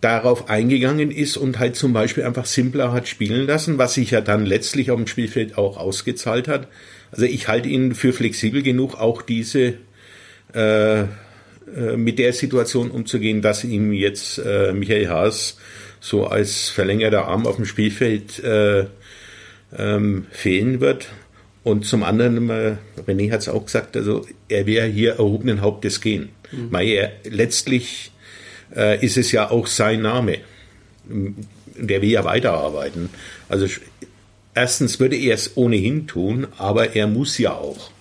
[0.00, 4.20] darauf eingegangen ist und halt zum Beispiel einfach simpler hat spielen lassen, was sich ja
[4.20, 6.68] dann letztlich auf dem Spielfeld auch ausgezahlt hat.
[7.12, 9.74] Also ich halte ihn für flexibel genug, auch diese
[10.54, 11.06] äh, äh,
[11.96, 15.56] mit der Situation umzugehen, dass ihm jetzt äh, Michael Haas
[16.00, 18.86] so als verlängerter Arm auf dem Spielfeld äh,
[19.78, 21.08] ähm, fehlen wird.
[21.64, 26.00] Und zum anderen, äh, René hat es auch gesagt, also er wäre hier erhobenen Hauptes
[26.00, 26.30] gehen.
[26.50, 26.72] Mhm.
[26.72, 28.10] Weil er, letztlich
[28.74, 30.38] äh, ist es ja auch sein Name.
[31.76, 33.10] Der will ja weiterarbeiten.
[33.48, 33.66] Also
[34.54, 37.91] erstens würde er es ohnehin tun, aber er muss ja auch.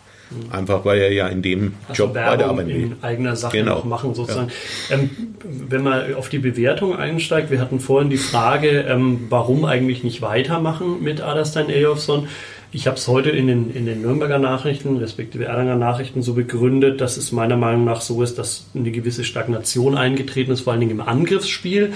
[0.49, 2.83] Einfach weil er ja in dem also Job weiterarbeiten will.
[2.83, 3.75] in eigener Sache genau.
[3.75, 4.49] noch machen sozusagen.
[4.89, 4.95] Ja.
[4.95, 5.09] Ähm,
[5.43, 10.21] wenn man auf die Bewertung einsteigt, wir hatten vorhin die Frage, ähm, warum eigentlich nicht
[10.21, 12.27] weitermachen mit Adastan Eyjolfsson.
[12.73, 17.01] Ich habe es heute in den, in den Nürnberger Nachrichten, respektive Erlanger Nachrichten so begründet,
[17.01, 20.79] dass es meiner Meinung nach so ist, dass eine gewisse Stagnation eingetreten ist, vor allen
[20.79, 21.93] Dingen im Angriffsspiel.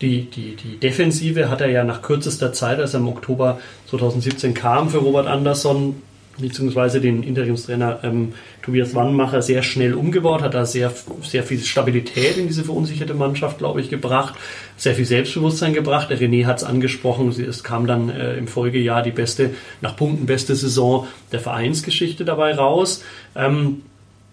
[0.00, 4.54] Die, die, die Defensive hat er ja nach kürzester Zeit, als er im Oktober 2017
[4.54, 5.96] kam für Robert Andersson,
[6.38, 10.92] beziehungsweise den Interimstrainer ähm, Tobias Wannmacher sehr schnell umgebaut, hat da sehr,
[11.22, 14.34] sehr viel Stabilität in diese verunsicherte Mannschaft, glaube ich, gebracht,
[14.76, 16.10] sehr viel Selbstbewusstsein gebracht.
[16.10, 20.26] Der René hat es angesprochen, es kam dann äh, im Folgejahr die beste, nach Punkten
[20.26, 23.04] beste Saison der Vereinsgeschichte dabei raus.
[23.36, 23.82] Ähm,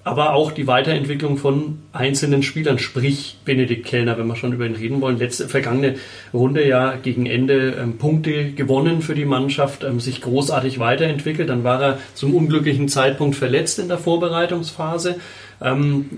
[0.03, 4.75] aber auch die Weiterentwicklung von einzelnen Spielern, sprich Benedikt Kellner, wenn wir schon über ihn
[4.75, 5.17] reden wollen.
[5.17, 5.95] Letzte vergangene
[6.33, 11.49] Runde ja gegen Ende ähm, Punkte gewonnen für die Mannschaft, ähm, sich großartig weiterentwickelt.
[11.49, 15.17] Dann war er zum unglücklichen Zeitpunkt verletzt in der Vorbereitungsphase
[15.61, 16.09] ähm,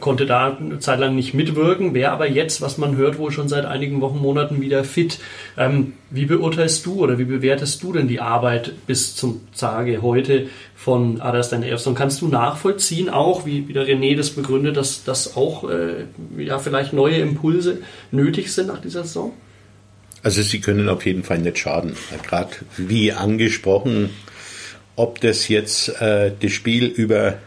[0.00, 3.48] konnte da eine Zeit lang nicht mitwirken, wäre aber jetzt, was man hört, wohl schon
[3.48, 5.18] seit einigen Wochen, Monaten wieder fit.
[5.58, 10.46] Ähm, wie beurteilst du oder wie bewertest du denn die Arbeit bis zum Tage heute
[10.76, 11.94] von Adastan Elfson?
[11.94, 16.04] Kannst du nachvollziehen auch, wie, wie der René das begründet, dass, dass auch äh,
[16.38, 17.78] ja, vielleicht neue Impulse
[18.12, 19.32] nötig sind nach dieser Saison?
[20.22, 21.94] Also sie können auf jeden Fall nicht schaden.
[22.22, 24.10] Gerade wie angesprochen,
[24.94, 27.38] ob das jetzt äh, das Spiel über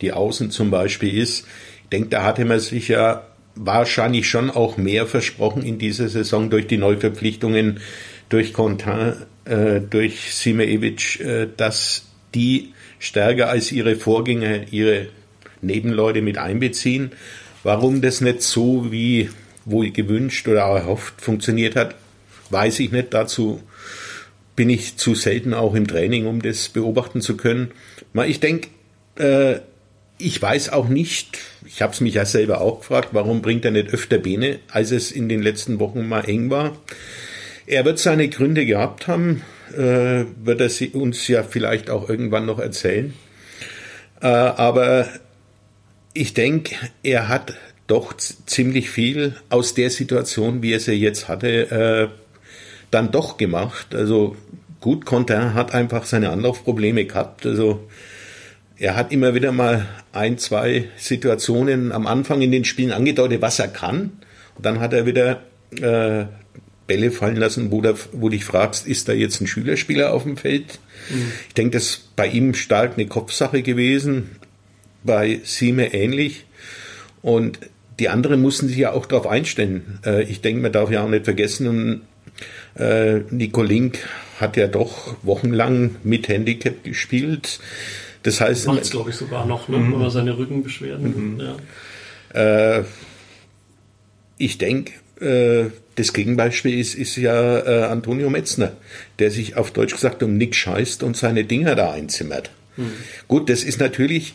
[0.00, 1.46] die Außen zum Beispiel ist.
[1.84, 6.50] Ich denke, da hatte man sich ja wahrscheinlich schon auch mehr versprochen in dieser Saison
[6.50, 7.80] durch die Neuverpflichtungen,
[8.28, 15.08] durch Contin, äh, durch Simeevic, äh, dass die stärker als ihre Vorgänger ihre
[15.60, 17.12] Nebenleute mit einbeziehen.
[17.62, 19.30] Warum das nicht so wie
[19.64, 21.94] wohl gewünscht oder erhofft funktioniert hat,
[22.50, 23.14] weiß ich nicht.
[23.14, 23.62] Dazu
[24.56, 27.70] bin ich zu selten auch im Training, um das beobachten zu können.
[28.26, 28.68] Ich denke,
[29.16, 29.60] äh,
[30.18, 33.70] ich weiß auch nicht, ich habe es mich ja selber auch gefragt, warum bringt er
[33.70, 36.76] nicht öfter Bene, als es in den letzten Wochen mal eng war.
[37.66, 42.46] Er wird seine Gründe gehabt haben, äh, wird er sie uns ja vielleicht auch irgendwann
[42.46, 43.14] noch erzählen.
[44.20, 45.08] Äh, aber
[46.12, 47.54] ich denke, er hat
[47.86, 52.08] doch ziemlich viel aus der Situation, wie er sie jetzt hatte, äh,
[52.90, 53.94] dann doch gemacht.
[53.94, 54.36] Also
[54.80, 57.44] gut, Contin hat einfach seine Anlaufprobleme gehabt.
[57.44, 57.88] Also
[58.78, 63.58] er hat immer wieder mal ein, zwei Situationen am Anfang in den Spielen angedeutet, was
[63.58, 64.12] er kann.
[64.56, 65.42] Und dann hat er wieder
[65.80, 66.26] äh,
[66.86, 70.36] Bälle fallen lassen, wo, da, wo dich fragst, ist da jetzt ein Schülerspieler auf dem
[70.36, 70.78] Feld?
[71.10, 71.32] Mhm.
[71.48, 74.36] Ich denke, das ist bei ihm stark eine Kopfsache gewesen,
[75.02, 76.44] bei Sieme ähnlich.
[77.22, 77.58] Und
[77.98, 80.00] die anderen mussten sich ja auch darauf einstellen.
[80.04, 82.02] Äh, ich denke, man darf ja auch nicht vergessen,
[82.76, 83.98] äh, Nico Link
[84.40, 87.60] hat ja doch wochenlang mit Handicap gespielt.
[88.24, 89.78] Das heißt, macht es glaube ich sogar noch, ne?
[89.78, 90.10] Mhm.
[90.10, 91.34] seine Rückenbeschwerden.
[91.34, 91.40] Mhm.
[91.40, 92.78] Ja.
[92.78, 92.84] Äh,
[94.38, 98.72] ich denke, äh, das Gegenbeispiel ist, ist ja äh, Antonio Metzner,
[99.18, 102.50] der sich auf Deutsch gesagt um Nick scheißt und seine Dinger da einzimmert.
[102.76, 102.92] Mhm.
[103.28, 104.34] Gut, das ist natürlich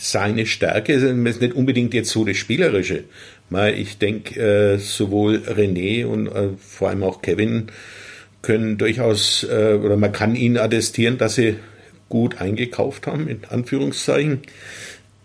[0.00, 3.04] seine Stärke, das ist nicht unbedingt jetzt so das Spielerische.
[3.76, 7.68] Ich denke, äh, sowohl René und äh, vor allem auch Kevin
[8.42, 11.56] können durchaus, äh, oder man kann ihnen attestieren, dass sie
[12.08, 14.42] gut eingekauft haben, in Anführungszeichen.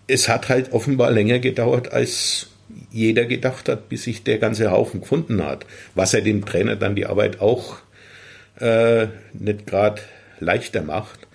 [0.08, 2.48] Es hat halt offenbar länger gedauert, als
[2.92, 5.66] jeder gedacht hat, bis sich der ganze Haufen gefunden hat.
[5.96, 7.78] Was er dem Trainer dann die Arbeit auch
[8.60, 10.02] äh, nicht gerade
[10.40, 11.28] leichter macht.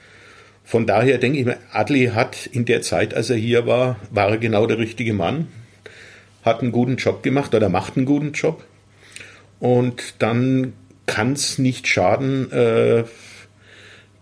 [0.65, 4.29] Von daher denke ich mir, Adli hat in der Zeit, als er hier war, war
[4.29, 5.49] er genau der richtige Mann,
[6.45, 8.65] hat einen guten Job gemacht oder macht einen guten Job.
[9.61, 10.75] Und dann
[11.07, 13.05] kann es nicht schaden, äh,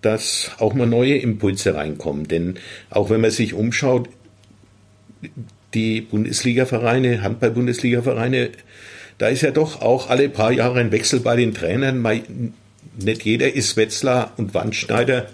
[0.03, 2.29] dass auch mal neue Impulse reinkommen.
[2.29, 2.59] Denn
[2.91, 4.09] auch wenn man sich umschaut,
[5.75, 8.51] die Bundesliga-Vereine, Handball-Bundesliga-Vereine,
[9.19, 12.07] da ist ja doch auch alle paar Jahre ein Wechsel bei den Trainern.
[12.99, 15.27] Nicht jeder ist Wetzlar und Wandschneider,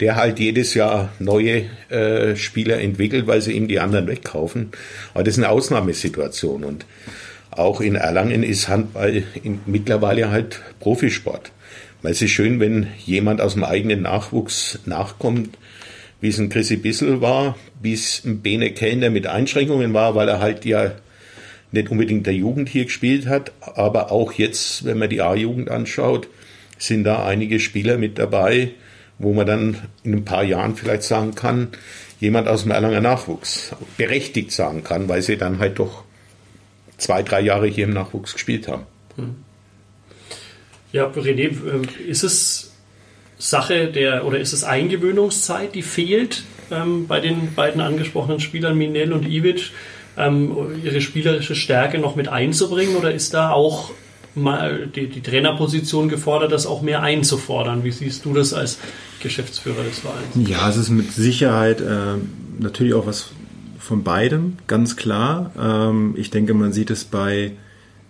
[0.00, 4.70] der halt jedes Jahr neue äh, Spieler entwickelt, weil sie ihm die anderen wegkaufen.
[5.14, 6.64] Aber das ist eine Ausnahmesituation.
[6.64, 6.86] Und
[7.50, 9.24] auch in Erlangen ist Handball
[9.66, 11.52] mittlerweile halt Profisport.
[12.02, 15.56] Weil es ist schön, wenn jemand aus dem eigenen Nachwuchs nachkommt,
[16.20, 20.28] wie es ein Chrissy Bissel war, wie es ein Bene Kellner mit Einschränkungen war, weil
[20.28, 20.92] er halt ja
[21.72, 26.28] nicht unbedingt der Jugend hier gespielt hat, aber auch jetzt, wenn man die A-Jugend anschaut,
[26.78, 28.70] sind da einige Spieler mit dabei,
[29.18, 31.68] wo man dann in ein paar Jahren vielleicht sagen kann,
[32.18, 36.04] jemand aus dem Erlanger Nachwuchs berechtigt sagen kann, weil sie dann halt doch
[36.96, 38.84] zwei, drei Jahre hier im Nachwuchs gespielt haben.
[39.16, 39.36] Hm.
[40.92, 42.72] Ja, René, äh, ist es
[43.38, 49.12] Sache der oder ist es Eingewöhnungszeit, die fehlt ähm, bei den beiden angesprochenen Spielern Minel
[49.12, 49.70] und Ivic,
[50.16, 53.90] ähm, ihre spielerische Stärke noch mit einzubringen oder ist da auch
[54.34, 57.82] mal die, die Trainerposition gefordert, das auch mehr einzufordern?
[57.84, 58.78] Wie siehst du das als
[59.22, 60.48] Geschäftsführer des Vereins?
[60.48, 62.16] Ja, es ist mit Sicherheit äh,
[62.58, 63.30] natürlich auch was
[63.78, 65.50] von beidem, ganz klar.
[65.58, 67.52] Ähm, ich denke, man sieht es bei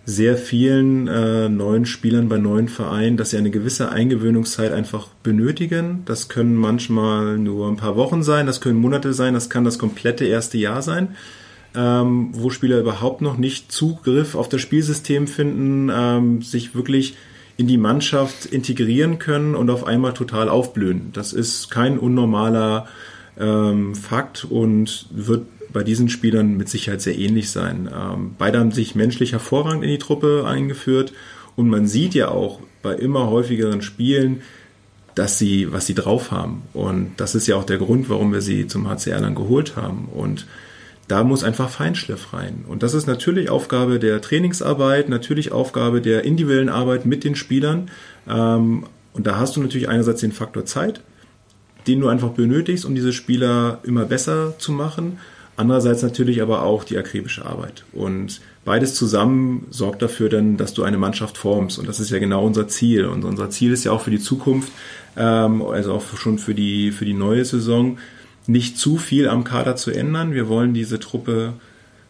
[0.05, 6.01] sehr vielen äh, neuen Spielern bei neuen Vereinen, dass sie eine gewisse Eingewöhnungszeit einfach benötigen.
[6.05, 9.77] Das können manchmal nur ein paar Wochen sein, das können Monate sein, das kann das
[9.77, 11.15] komplette erste Jahr sein,
[11.75, 17.15] ähm, wo Spieler überhaupt noch nicht Zugriff auf das Spielsystem finden, ähm, sich wirklich
[17.57, 21.11] in die Mannschaft integrieren können und auf einmal total aufblühen.
[21.13, 22.87] Das ist kein unnormaler
[23.39, 27.89] ähm, Fakt und wird bei diesen Spielern mit Sicherheit sehr ähnlich sein.
[27.93, 31.13] Ähm, beide haben sich menschlich hervorragend in die Truppe eingeführt
[31.55, 34.41] und man sieht ja auch bei immer häufigeren Spielen,
[35.15, 36.63] dass sie, was sie drauf haben.
[36.73, 40.07] Und das ist ja auch der Grund, warum wir sie zum HCR dann geholt haben.
[40.13, 40.45] Und
[41.07, 42.63] da muss einfach Feinschliff rein.
[42.67, 47.91] Und das ist natürlich Aufgabe der Trainingsarbeit, natürlich Aufgabe der individuellen Arbeit mit den Spielern.
[48.29, 51.01] Ähm, und da hast du natürlich einerseits den Faktor Zeit,
[51.87, 55.19] den du einfach benötigst, um diese Spieler immer besser zu machen.
[55.61, 57.83] Andererseits natürlich aber auch die akribische Arbeit.
[57.93, 61.77] Und beides zusammen sorgt dafür dann, dass du eine Mannschaft formst.
[61.77, 63.05] Und das ist ja genau unser Ziel.
[63.05, 64.71] Und unser Ziel ist ja auch für die Zukunft,
[65.15, 67.99] ähm, also auch schon für die, für die neue Saison,
[68.47, 70.33] nicht zu viel am Kader zu ändern.
[70.33, 71.53] Wir wollen diese Truppe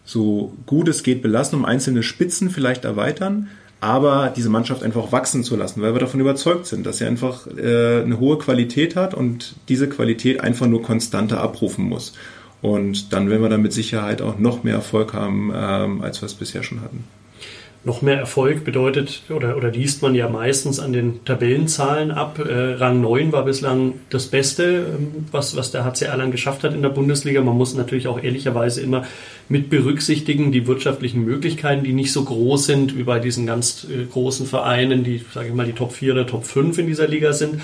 [0.05, 3.49] so gut es geht belassen, um einzelne Spitzen vielleicht erweitern,
[3.81, 7.47] aber diese Mannschaft einfach wachsen zu lassen, weil wir davon überzeugt sind, dass sie einfach
[7.47, 12.13] äh, eine hohe Qualität hat und diese Qualität einfach nur konstanter abrufen muss.
[12.61, 16.27] Und dann werden wir da mit Sicherheit auch noch mehr Erfolg haben, ähm, als wir
[16.27, 17.03] es bisher schon hatten.
[17.83, 22.37] Noch mehr Erfolg bedeutet oder, oder liest man ja meistens an den Tabellenzahlen ab.
[22.37, 26.75] Äh, Rang 9 war bislang das Beste, ähm, was, was der HC Erlangen geschafft hat
[26.75, 27.41] in der Bundesliga.
[27.41, 29.05] Man muss natürlich auch ehrlicherweise immer
[29.49, 34.05] mit berücksichtigen die wirtschaftlichen Möglichkeiten, die nicht so groß sind wie bei diesen ganz äh,
[34.05, 37.33] großen Vereinen, die, sage ich mal, die Top 4 oder Top 5 in dieser Liga
[37.33, 37.61] sind.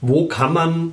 [0.00, 0.92] Wo kann man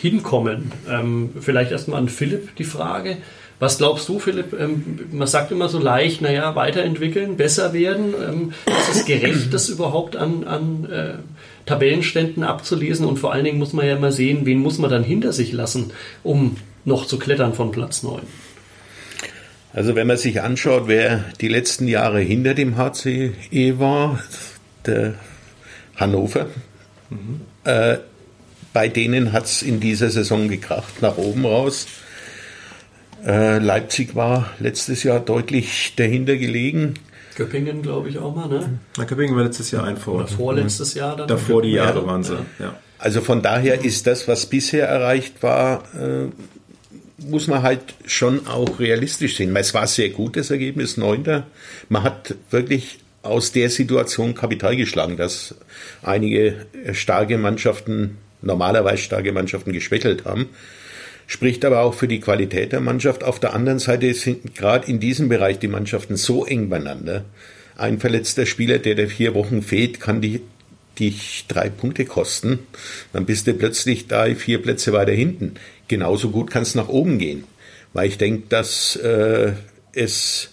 [0.00, 0.72] hinkommen?
[0.88, 3.18] Ähm, vielleicht erstmal an Philipp die Frage.
[3.60, 4.52] Was glaubst du, Philipp?
[4.58, 8.14] Ähm, man sagt immer so leicht, naja, weiterentwickeln, besser werden.
[8.14, 11.14] Ähm, ist es gerecht, das überhaupt an, an äh,
[11.66, 13.06] Tabellenständen abzulesen?
[13.06, 15.52] Und vor allen Dingen muss man ja immer sehen, wen muss man dann hinter sich
[15.52, 18.22] lassen, um noch zu klettern von Platz 9?
[19.72, 24.20] Also wenn man sich anschaut, wer die letzten Jahre hinter dem HCE war,
[24.86, 25.14] der
[25.96, 26.46] Hannover,
[27.10, 27.40] mhm.
[27.64, 27.98] äh,
[28.74, 31.86] bei denen hat es in dieser Saison gekracht, nach oben raus.
[33.24, 36.94] Äh, Leipzig war letztes Jahr deutlich dahinter gelegen.
[37.36, 38.78] Göppingen, glaube ich, auch mal, ne?
[38.98, 40.16] Na, Göppingen war letztes Jahr ein vor.
[40.16, 41.28] Oder vorletztes Jahr dann.
[41.28, 42.78] Davor die Jahre waren sie, ja.
[42.98, 46.28] Also von daher ist das, was bisher erreicht war, äh,
[47.18, 49.54] muss man halt schon auch realistisch sehen.
[49.56, 51.46] Es war sehr gut, das Ergebnis, Neunter.
[51.88, 55.54] Man hat wirklich aus der Situation Kapital geschlagen, dass
[56.02, 60.48] einige starke Mannschaften, normalerweise starke Mannschaften geschwächelt haben
[61.26, 63.24] spricht aber auch für die Qualität der Mannschaft.
[63.24, 67.24] Auf der anderen Seite sind gerade in diesem Bereich die Mannschaften so eng beieinander.
[67.76, 70.42] Ein verletzter Spieler, der der vier Wochen fehlt, kann die,
[70.98, 72.60] dich drei Punkte kosten.
[73.12, 75.54] Dann bist du plötzlich da vier Plätze weiter hinten.
[75.88, 77.44] Genauso gut kann es nach oben gehen.
[77.92, 79.52] Weil ich denke, dass äh,
[79.92, 80.50] es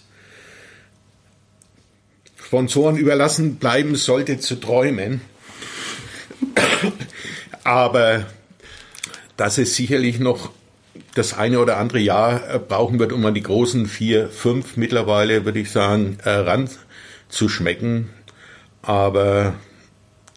[2.42, 5.20] Sponsoren überlassen bleiben sollte zu träumen.
[7.64, 8.26] Aber
[9.36, 10.50] dass es sicherlich noch
[11.14, 15.44] das eine oder andere Jahr äh, brauchen wird, um an die großen vier, fünf mittlerweile,
[15.44, 18.10] würde ich sagen, äh, ranzuschmecken.
[18.82, 19.54] Aber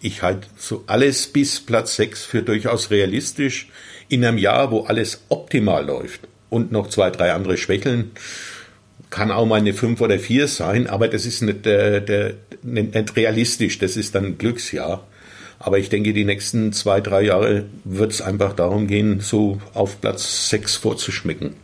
[0.00, 3.68] ich halte so alles bis Platz sechs für durchaus realistisch.
[4.08, 8.12] In einem Jahr, wo alles optimal läuft und noch zwei, drei andere schwächeln,
[9.10, 13.16] kann auch mal eine fünf oder vier sein, aber das ist nicht, der, der, nicht
[13.16, 15.06] realistisch, das ist dann ein Glücksjahr.
[15.58, 20.00] Aber ich denke, die nächsten zwei, drei Jahre wird es einfach darum gehen, so auf
[20.00, 21.54] Platz 6 vorzuschmecken.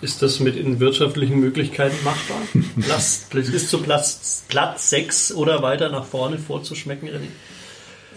[0.00, 2.36] Ist das mit den wirtschaftlichen Möglichkeiten machbar?
[2.80, 7.28] Platz, bis zu Platz, Platz 6 oder weiter nach vorne vorzuschmecken, René?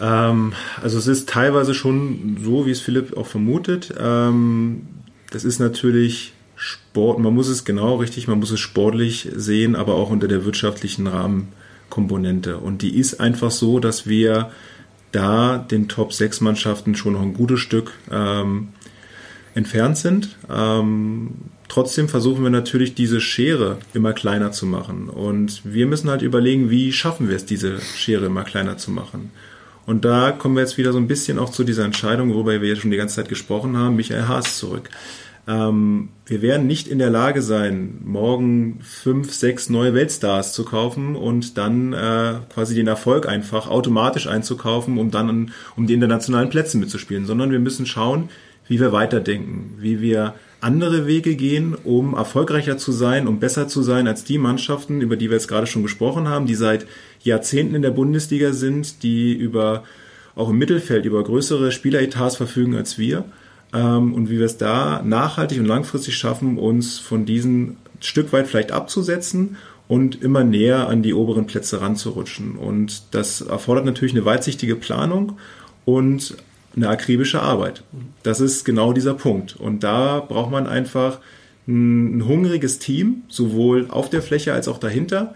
[0.00, 3.94] Ähm, also es ist teilweise schon so, wie es Philipp auch vermutet.
[3.98, 4.86] Ähm,
[5.30, 9.94] das ist natürlich Sport, man muss es genau richtig, man muss es sportlich sehen, aber
[9.94, 12.58] auch unter der wirtschaftlichen Rahmenkomponente.
[12.58, 14.50] Und die ist einfach so, dass wir
[15.18, 18.68] da den Top 6 Mannschaften schon noch ein gutes Stück ähm,
[19.54, 20.36] entfernt sind.
[20.48, 21.30] Ähm,
[21.66, 25.08] trotzdem versuchen wir natürlich diese Schere immer kleiner zu machen.
[25.08, 29.32] Und wir müssen halt überlegen, wie schaffen wir es, diese Schere immer kleiner zu machen.
[29.86, 32.68] Und da kommen wir jetzt wieder so ein bisschen auch zu dieser Entscheidung, worüber wir
[32.68, 34.88] jetzt schon die ganze Zeit gesprochen haben, Michael Haas zurück.
[35.48, 41.16] Ähm, wir werden nicht in der Lage sein, morgen fünf, sechs neue Weltstars zu kaufen
[41.16, 46.76] und dann äh, quasi den Erfolg einfach automatisch einzukaufen, um dann um die internationalen Plätze
[46.76, 48.28] mitzuspielen, sondern wir müssen schauen,
[48.68, 53.80] wie wir weiterdenken, wie wir andere Wege gehen, um erfolgreicher zu sein, um besser zu
[53.80, 56.86] sein als die Mannschaften, über die wir jetzt gerade schon gesprochen haben, die seit
[57.22, 59.84] Jahrzehnten in der Bundesliga sind, die über
[60.34, 63.24] auch im Mittelfeld über größere Spieleretats verfügen als wir
[63.74, 68.46] ähm, und wie wir es da nachhaltig und langfristig schaffen, uns von diesen Stück weit
[68.46, 69.56] vielleicht abzusetzen
[69.88, 72.56] und immer näher an die oberen Plätze ranzurutschen.
[72.56, 75.38] Und das erfordert natürlich eine weitsichtige Planung
[75.84, 76.36] und
[76.76, 77.82] eine akribische Arbeit.
[78.22, 79.56] Das ist genau dieser Punkt.
[79.56, 81.18] Und da braucht man einfach
[81.66, 85.34] ein, ein hungriges Team, sowohl auf der Fläche als auch dahinter,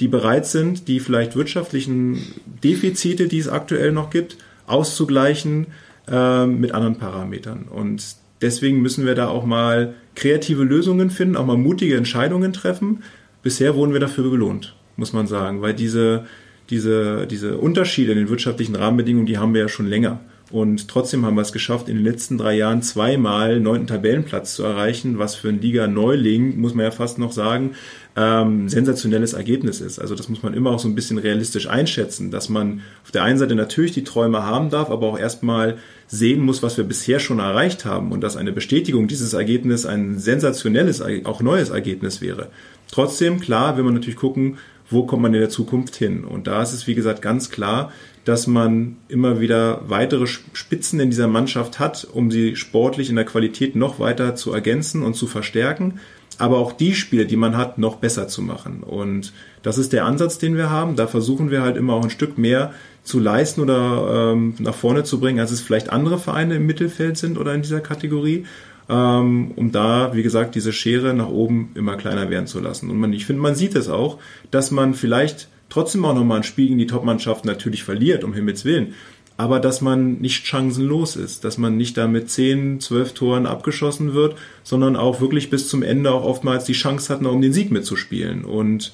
[0.00, 5.68] die bereit sind, die vielleicht wirtschaftlichen Defizite, die es aktuell noch gibt, auszugleichen,
[6.08, 7.64] äh, mit anderen Parametern.
[7.70, 13.02] Und deswegen müssen wir da auch mal kreative Lösungen finden, auch mal mutige Entscheidungen treffen.
[13.42, 16.26] Bisher wurden wir dafür belohnt, muss man sagen, weil diese,
[16.70, 20.20] diese, diese Unterschiede in den wirtschaftlichen Rahmenbedingungen, die haben wir ja schon länger.
[20.50, 24.62] Und trotzdem haben wir es geschafft, in den letzten drei Jahren zweimal neunten Tabellenplatz zu
[24.62, 27.72] erreichen, was für ein Liga-Neuling, muss man ja fast noch sagen,
[28.14, 29.98] ähm, sensationelles Ergebnis ist.
[29.98, 33.24] Also das muss man immer auch so ein bisschen realistisch einschätzen, dass man auf der
[33.24, 37.18] einen Seite natürlich die Träume haben darf, aber auch erstmal sehen muss, was wir bisher
[37.20, 42.50] schon erreicht haben und dass eine Bestätigung dieses Ergebnis ein sensationelles, auch neues Ergebnis wäre.
[42.90, 44.58] Trotzdem, klar, will man natürlich gucken,
[44.90, 46.24] wo kommt man in der Zukunft hin.
[46.24, 47.90] Und da ist es, wie gesagt, ganz klar,
[48.24, 53.24] dass man immer wieder weitere Spitzen in dieser Mannschaft hat, um sie sportlich in der
[53.24, 56.00] Qualität noch weiter zu ergänzen und zu verstärken,
[56.38, 58.82] aber auch die Spiele, die man hat, noch besser zu machen.
[58.82, 60.96] Und das ist der Ansatz, den wir haben.
[60.96, 62.72] Da versuchen wir halt immer auch ein Stück mehr
[63.04, 67.18] zu leisten oder ähm, nach vorne zu bringen, als es vielleicht andere Vereine im Mittelfeld
[67.18, 68.44] sind oder in dieser Kategorie
[68.88, 72.90] ähm, um da, wie gesagt, diese Schere nach oben immer kleiner werden zu lassen.
[72.90, 74.18] Und man, ich finde, man sieht es auch,
[74.50, 78.64] dass man vielleicht trotzdem auch nochmal ein Spiel gegen die Top-Mannschaft natürlich verliert, um Himmels
[78.64, 78.94] Willen.
[79.36, 84.14] Aber dass man nicht chancenlos ist, dass man nicht da mit 10, 12 Toren abgeschossen
[84.14, 87.52] wird, sondern auch wirklich bis zum Ende auch oftmals die Chance hat, noch um den
[87.52, 88.44] Sieg mitzuspielen.
[88.44, 88.92] Und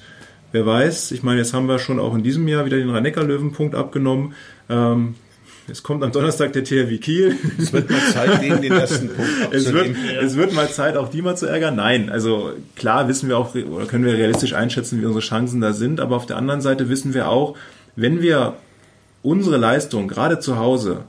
[0.51, 3.75] wer weiß, ich meine, jetzt haben wir schon auch in diesem Jahr wieder den Rhein-Neckar-Löwen-Punkt
[3.75, 4.33] abgenommen.
[4.67, 5.13] Ähm,
[5.67, 7.37] es kommt am Donnerstag der THW Kiel.
[7.57, 11.09] Es wird mal Zeit, den, den ersten Punkt es wird, es wird mal Zeit, auch
[11.09, 11.75] die mal zu ärgern.
[11.75, 15.73] Nein, also klar wissen wir auch, oder können wir realistisch einschätzen, wie unsere Chancen da
[15.73, 15.99] sind.
[15.99, 17.55] Aber auf der anderen Seite wissen wir auch,
[17.95, 18.55] wenn wir
[19.21, 21.03] unsere Leistung, gerade zu Hause,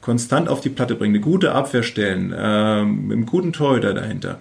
[0.00, 4.40] konstant auf die Platte bringen, eine gute Abwehr stellen, äh, mit einem guten Torhüter dahinter,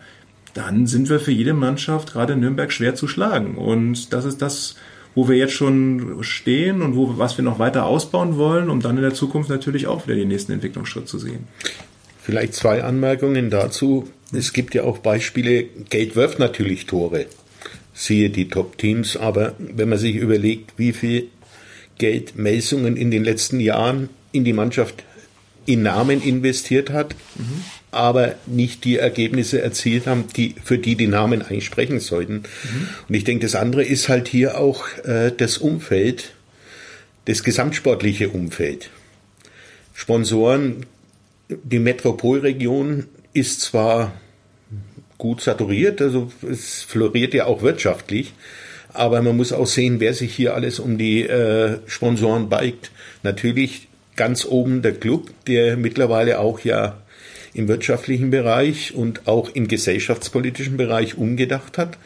[0.54, 3.56] dann sind wir für jede Mannschaft, gerade in Nürnberg, schwer zu schlagen.
[3.56, 4.76] Und das ist das,
[5.16, 8.98] wo wir jetzt schon stehen und wo, was wir noch weiter ausbauen wollen, um dann
[8.98, 11.48] in der Zukunft natürlich auch wieder den nächsten Entwicklungsschritt zu sehen.
[12.22, 14.08] Vielleicht zwei Anmerkungen dazu.
[14.32, 17.26] Es gibt ja auch Beispiele, Geld wirft natürlich Tore,
[17.94, 21.30] siehe die Top-Teams, aber wenn man sich überlegt, wie viel
[21.98, 25.04] Geld Melsungen in den letzten Jahren in die Mannschaft
[25.66, 27.64] in Namen investiert hat, mhm.
[27.92, 32.34] Aber nicht die Ergebnisse erzielt haben, die, für die die Namen eigentlich sprechen sollten.
[32.34, 32.90] Mhm.
[33.08, 36.34] Und ich denke, das andere ist halt hier auch äh, das Umfeld,
[37.26, 38.90] das gesamtsportliche Umfeld.
[39.94, 40.86] Sponsoren,
[41.50, 44.14] die Metropolregion ist zwar
[45.18, 48.34] gut saturiert, also es floriert ja auch wirtschaftlich,
[48.94, 52.92] aber man muss auch sehen, wer sich hier alles um die äh, Sponsoren beigt.
[53.24, 57.02] Natürlich ganz oben der Club, der mittlerweile auch ja
[57.54, 61.98] im wirtschaftlichen Bereich und auch im gesellschaftspolitischen Bereich umgedacht hat,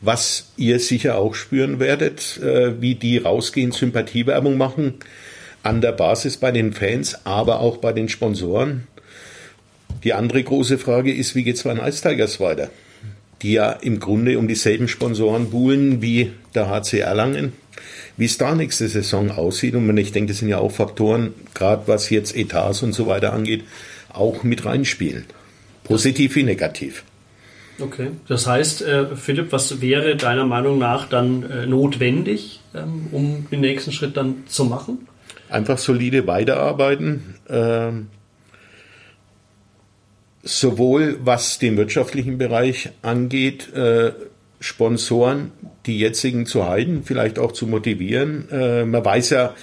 [0.00, 4.94] was ihr sicher auch spüren werdet, äh, wie die rausgehen, Sympathiewerbung machen
[5.62, 8.86] an der Basis bei den Fans, aber auch bei den Sponsoren.
[10.04, 12.70] Die andere große Frage ist, wie geht es bei den Ice Tigers weiter?
[13.42, 17.52] Die ja im Grunde um dieselben Sponsoren buhlen wie der HC Erlangen
[18.16, 19.74] wie es da nächste Saison aussieht.
[19.74, 23.32] Und ich denke, das sind ja auch Faktoren, gerade was jetzt Etats und so weiter
[23.32, 23.64] angeht,
[24.12, 25.24] auch mit reinspielen.
[25.84, 27.04] Positiv wie negativ.
[27.80, 33.46] Okay, das heißt, äh, Philipp, was wäre deiner Meinung nach dann äh, notwendig, ähm, um
[33.50, 35.08] den nächsten Schritt dann zu machen?
[35.48, 37.36] Einfach solide weiterarbeiten.
[37.48, 38.08] Ähm,
[40.42, 44.12] sowohl was den wirtschaftlichen Bereich angeht, äh,
[44.60, 45.52] Sponsoren,
[45.86, 48.46] die jetzigen zu halten, vielleicht auch zu motivieren.
[48.50, 49.54] Man weiß ja,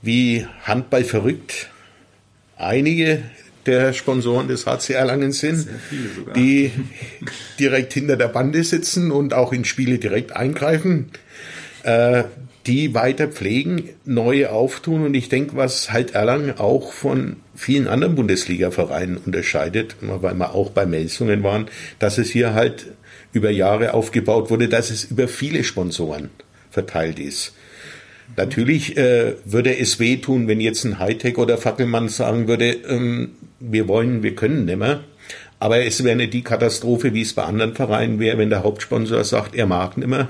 [0.00, 1.70] wie Handball verrückt
[2.58, 3.22] einige
[3.68, 5.68] der Sponsoren des HC Erlangen sind,
[6.34, 6.72] die
[7.60, 11.10] direkt hinter der Bande sitzen und auch in Spiele direkt eingreifen,
[11.84, 12.24] äh,
[12.66, 15.04] die weiter pflegen, neue auftun.
[15.04, 20.70] Und ich denke, was halt Erlangen auch von vielen anderen Bundesliga-Vereinen unterscheidet, weil wir auch
[20.70, 21.66] bei Melsungen waren,
[21.98, 22.86] dass es hier halt
[23.32, 26.30] über Jahre aufgebaut wurde, dass es über viele Sponsoren
[26.70, 27.52] verteilt ist.
[28.36, 33.30] Natürlich äh, würde es wehtun, wenn jetzt ein Hightech oder Fackelmann sagen würde, ähm,
[33.60, 35.00] wir wollen, wir können nimmer.
[35.60, 39.24] Aber es wäre nicht die Katastrophe, wie es bei anderen Vereinen wäre, wenn der Hauptsponsor
[39.24, 40.28] sagt, er mag nimmer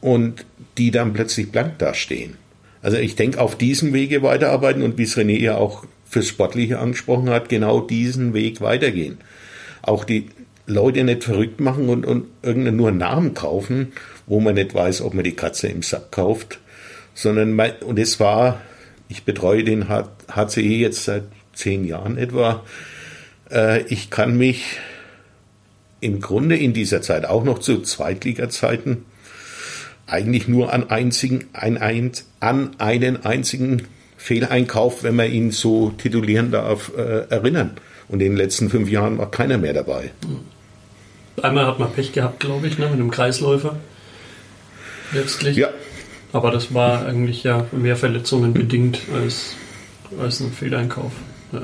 [0.00, 0.44] und
[0.78, 2.36] die dann plötzlich blank dastehen.
[2.82, 6.78] Also ich denke, auf diesem Wege weiterarbeiten und wie es René ja auch fürs Sportliche
[6.78, 9.18] angesprochen hat, genau diesen Weg weitergehen.
[9.82, 10.28] Auch die
[10.66, 13.92] Leute nicht verrückt machen und, und irgendeinen nur Namen kaufen,
[14.26, 16.58] wo man nicht weiß, ob man die Katze im Sack kauft,
[17.14, 18.60] sondern mein, und es war,
[19.08, 21.24] ich betreue den HCE jetzt seit
[21.60, 22.64] zehn Jahren etwa.
[23.50, 24.78] Äh, ich kann mich
[26.00, 29.04] im Grunde in dieser Zeit auch noch zu Zweitliga-Zeiten
[30.06, 33.82] eigentlich nur an einzigen, ein, ein, an einen einzigen
[34.16, 37.72] Fehleinkauf, wenn man ihn so titulieren darf, äh, erinnern.
[38.08, 40.10] Und in den letzten fünf Jahren war keiner mehr dabei.
[41.40, 43.76] Einmal hat man Pech gehabt, glaube ich, ne, mit einem Kreisläufer.
[45.12, 45.56] Letztlich.
[45.56, 45.68] Ja.
[46.32, 49.54] Aber das war eigentlich ja mehr Verletzungen bedingt als,
[50.20, 51.12] als ein Fehleinkauf.
[51.52, 51.62] Ja.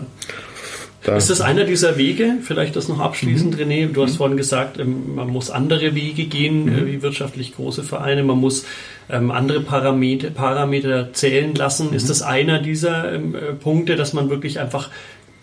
[1.07, 1.17] Da.
[1.17, 2.39] Ist das einer dieser Wege?
[2.43, 3.63] Vielleicht das noch abschließend, mhm.
[3.63, 3.93] René.
[3.93, 4.17] Du hast mhm.
[4.17, 6.79] vorhin gesagt, ähm, man muss andere Wege gehen, mhm.
[6.79, 8.25] Äh, wie wirtschaftlich große Vereine.
[8.25, 8.65] Man muss
[9.09, 11.93] ähm, andere Parameter, Parameter zählen lassen.
[11.95, 12.09] Ist mhm.
[12.09, 14.91] das einer dieser ähm, äh, Punkte, dass man wirklich einfach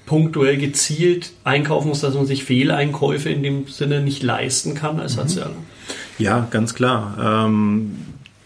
[0.06, 5.14] punktuell gezielt einkaufen muss, dass man sich Fehleinkäufe in dem Sinne nicht leisten kann als
[5.14, 5.52] Sozialer?
[5.52, 6.20] Mhm.
[6.20, 7.50] Ja, ganz klar.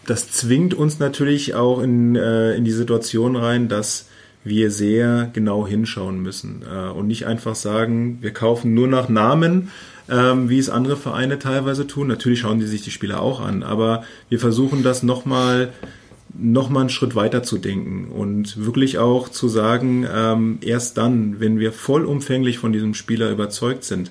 [0.06, 4.07] das zwingt uns natürlich auch in, äh, in die Situation rein, dass
[4.48, 9.70] wir sehr genau hinschauen müssen äh, und nicht einfach sagen, wir kaufen nur nach Namen,
[10.10, 12.08] ähm, wie es andere Vereine teilweise tun.
[12.08, 15.72] Natürlich schauen die sich die Spieler auch an, aber wir versuchen das nochmal
[16.36, 21.40] noch mal einen Schritt weiter zu denken und wirklich auch zu sagen, ähm, erst dann,
[21.40, 24.10] wenn wir vollumfänglich von diesem Spieler überzeugt sind,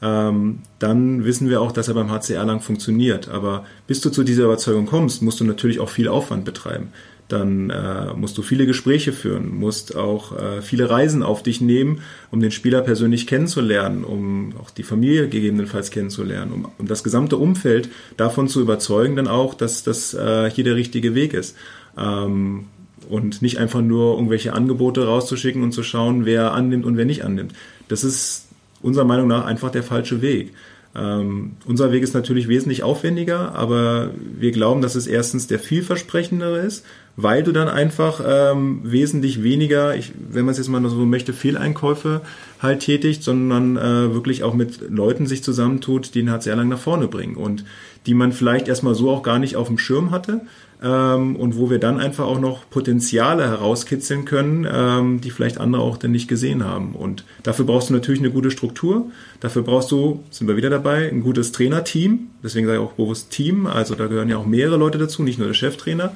[0.00, 3.28] ähm, dann wissen wir auch, dass er beim HCR lang funktioniert.
[3.28, 6.88] Aber bis du zu dieser Überzeugung kommst, musst du natürlich auch viel Aufwand betreiben
[7.28, 12.00] dann äh, musst du viele Gespräche führen, musst auch äh, viele Reisen auf dich nehmen,
[12.30, 17.36] um den Spieler persönlich kennenzulernen, um auch die Familie gegebenenfalls kennenzulernen, um, um das gesamte
[17.36, 21.54] Umfeld davon zu überzeugen, dann auch, dass das äh, hier der richtige Weg ist.
[21.98, 22.64] Ähm,
[23.08, 27.24] und nicht einfach nur irgendwelche Angebote rauszuschicken und zu schauen, wer annimmt und wer nicht
[27.24, 27.52] annimmt.
[27.88, 28.48] Das ist
[28.82, 30.52] unserer Meinung nach einfach der falsche Weg.
[30.94, 36.58] Ähm, unser Weg ist natürlich wesentlich aufwendiger, aber wir glauben, dass es erstens der vielversprechendere
[36.60, 36.84] ist,
[37.20, 41.32] weil du dann einfach ähm, wesentlich weniger, ich, wenn man es jetzt mal so möchte,
[41.32, 42.20] Fehleinkäufe
[42.62, 46.78] halt tätigt, sondern äh, wirklich auch mit Leuten sich zusammentut, die den HCR lang nach
[46.78, 47.64] vorne bringen und
[48.06, 50.42] die man vielleicht erstmal so auch gar nicht auf dem Schirm hatte
[50.80, 55.82] ähm, und wo wir dann einfach auch noch Potenziale herauskitzeln können, ähm, die vielleicht andere
[55.82, 56.92] auch dann nicht gesehen haben.
[56.94, 59.10] Und dafür brauchst du natürlich eine gute Struktur.
[59.40, 62.28] Dafür brauchst du, sind wir wieder dabei, ein gutes Trainerteam.
[62.44, 63.66] Deswegen sage ich auch bewusst Team.
[63.66, 66.12] Also da gehören ja auch mehrere Leute dazu, nicht nur der Cheftrainer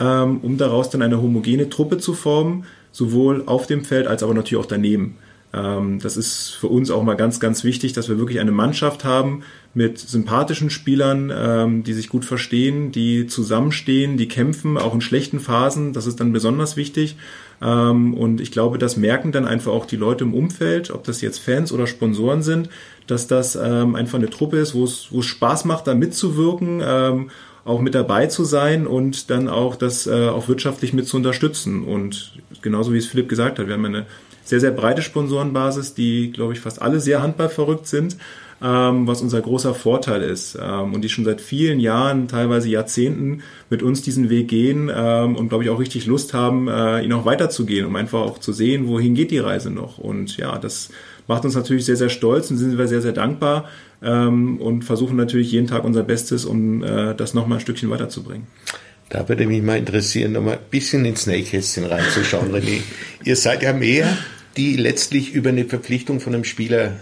[0.00, 4.34] ähm, um daraus dann eine homogene Truppe zu formen, sowohl auf dem Feld als aber
[4.34, 5.16] natürlich auch daneben.
[5.52, 9.04] Ähm, das ist für uns auch mal ganz, ganz wichtig, dass wir wirklich eine Mannschaft
[9.04, 9.42] haben
[9.74, 15.40] mit sympathischen Spielern, ähm, die sich gut verstehen, die zusammenstehen, die kämpfen, auch in schlechten
[15.40, 15.92] Phasen.
[15.92, 17.16] Das ist dann besonders wichtig.
[17.60, 21.20] Ähm, und ich glaube, das merken dann einfach auch die Leute im Umfeld, ob das
[21.20, 22.68] jetzt Fans oder Sponsoren sind,
[23.08, 27.30] dass das ähm, einfach eine Truppe ist, wo es, Spaß macht, da mitzuwirken ähm,
[27.64, 31.84] auch mit dabei zu sein und dann auch das äh, auch wirtschaftlich mit zu unterstützen.
[31.84, 32.32] Und
[32.62, 34.06] genauso wie es Philipp gesagt hat, wir haben eine
[34.44, 38.16] sehr, sehr breite Sponsorenbasis, die, glaube ich, fast alle sehr handballverrückt sind,
[38.62, 40.58] ähm, was unser großer Vorteil ist.
[40.60, 45.36] Ähm, und die schon seit vielen Jahren, teilweise Jahrzehnten mit uns diesen Weg gehen ähm,
[45.36, 48.52] und, glaube ich, auch richtig Lust haben, äh, ihn auch weiterzugehen, um einfach auch zu
[48.52, 49.98] sehen, wohin geht die Reise noch.
[49.98, 50.90] Und ja, das
[51.28, 53.68] macht uns natürlich sehr, sehr stolz und sind wir sehr, sehr dankbar
[54.02, 58.46] ähm, und versuchen natürlich jeden Tag unser Bestes, um äh, das nochmal ein Stückchen weiterzubringen.
[59.08, 62.80] Da würde mich mal interessieren, nochmal ein bisschen ins Nähkästchen reinzuschauen, René.
[63.24, 64.16] Ihr seid ja mehr,
[64.56, 66.92] die letztlich über eine Verpflichtung von einem Spieler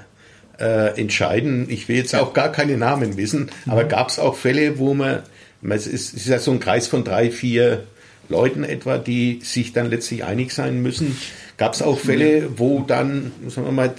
[0.58, 1.66] äh, entscheiden.
[1.68, 3.88] Ich will jetzt auch gar keine Namen wissen, aber mhm.
[3.88, 5.22] gab es auch Fälle, wo man,
[5.62, 7.84] es ist, es ist ja so ein Kreis von drei, vier
[8.28, 11.16] Leuten etwa, die sich dann letztlich einig sein müssen.
[11.56, 13.94] Gab es auch Fälle, wo dann, sagen wir mal,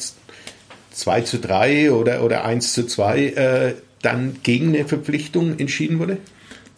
[1.00, 6.18] 2 zu 3 oder, oder 1 zu 2 äh, dann gegen eine Verpflichtung entschieden wurde?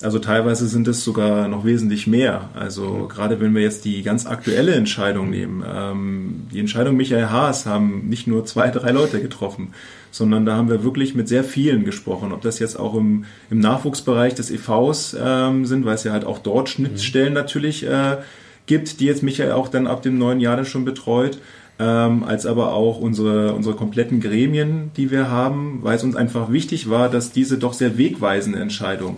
[0.04, 2.50] Also teilweise sind es sogar noch wesentlich mehr.
[2.56, 7.66] Also gerade wenn wir jetzt die ganz aktuelle Entscheidung nehmen, ähm, die Entscheidung Michael Haas
[7.66, 9.74] haben nicht nur zwei, drei Leute getroffen,
[10.10, 12.32] sondern da haben wir wirklich mit sehr vielen gesprochen.
[12.32, 16.26] Ob das jetzt auch im, im Nachwuchsbereich des EVs ähm, sind, weil es ja halt
[16.26, 18.18] auch dort Schnittstellen natürlich äh,
[18.66, 21.38] gibt, die jetzt Michael auch dann ab dem neuen Jahr dann schon betreut
[21.82, 26.52] ähm, als aber auch unsere, unsere kompletten Gremien, die wir haben, weil es uns einfach
[26.52, 29.18] wichtig war, dass diese doch sehr wegweisende Entscheidung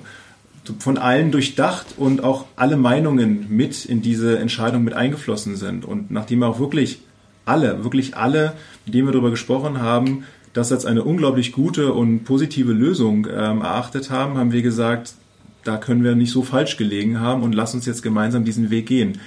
[0.79, 5.83] von allen durchdacht und auch alle Meinungen mit in diese Entscheidung mit eingeflossen sind.
[5.83, 6.99] Und nachdem auch wirklich
[7.43, 8.53] alle, wirklich alle,
[8.85, 13.59] mit denen wir darüber gesprochen haben, das als eine unglaublich gute und positive Lösung ähm,
[13.59, 15.15] erachtet haben, haben wir gesagt,
[15.65, 18.85] da können wir nicht so falsch gelegen haben und lass uns jetzt gemeinsam diesen Weg
[18.85, 19.19] gehen.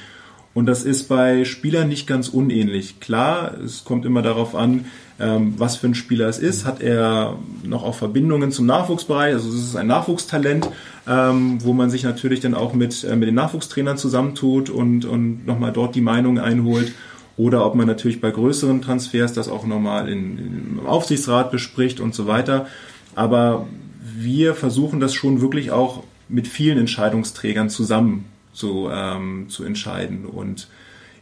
[0.56, 2.98] Und das ist bei Spielern nicht ganz unähnlich.
[2.98, 4.86] Klar, es kommt immer darauf an,
[5.20, 6.64] ähm, was für ein Spieler es ist.
[6.64, 9.34] Hat er noch auch Verbindungen zum Nachwuchsbereich?
[9.34, 10.66] Also es ist ein Nachwuchstalent,
[11.06, 15.46] ähm, wo man sich natürlich dann auch mit, äh, mit den Nachwuchstrainern zusammentut und, und
[15.46, 16.94] nochmal dort die Meinung einholt.
[17.36, 22.14] Oder ob man natürlich bei größeren Transfers das auch nochmal in, im Aufsichtsrat bespricht und
[22.14, 22.66] so weiter.
[23.14, 23.66] Aber
[24.00, 28.24] wir versuchen das schon wirklich auch mit vielen Entscheidungsträgern zusammen
[28.56, 30.24] zu, ähm, zu entscheiden.
[30.24, 30.68] Und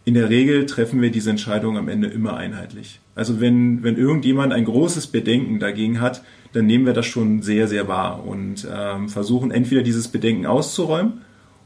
[0.05, 3.01] in der Regel treffen wir diese Entscheidung am Ende immer einheitlich.
[3.15, 6.23] Also wenn, wenn irgendjemand ein großes Bedenken dagegen hat,
[6.53, 11.23] dann nehmen wir das schon sehr, sehr wahr und ähm, versuchen entweder dieses Bedenken auszuräumen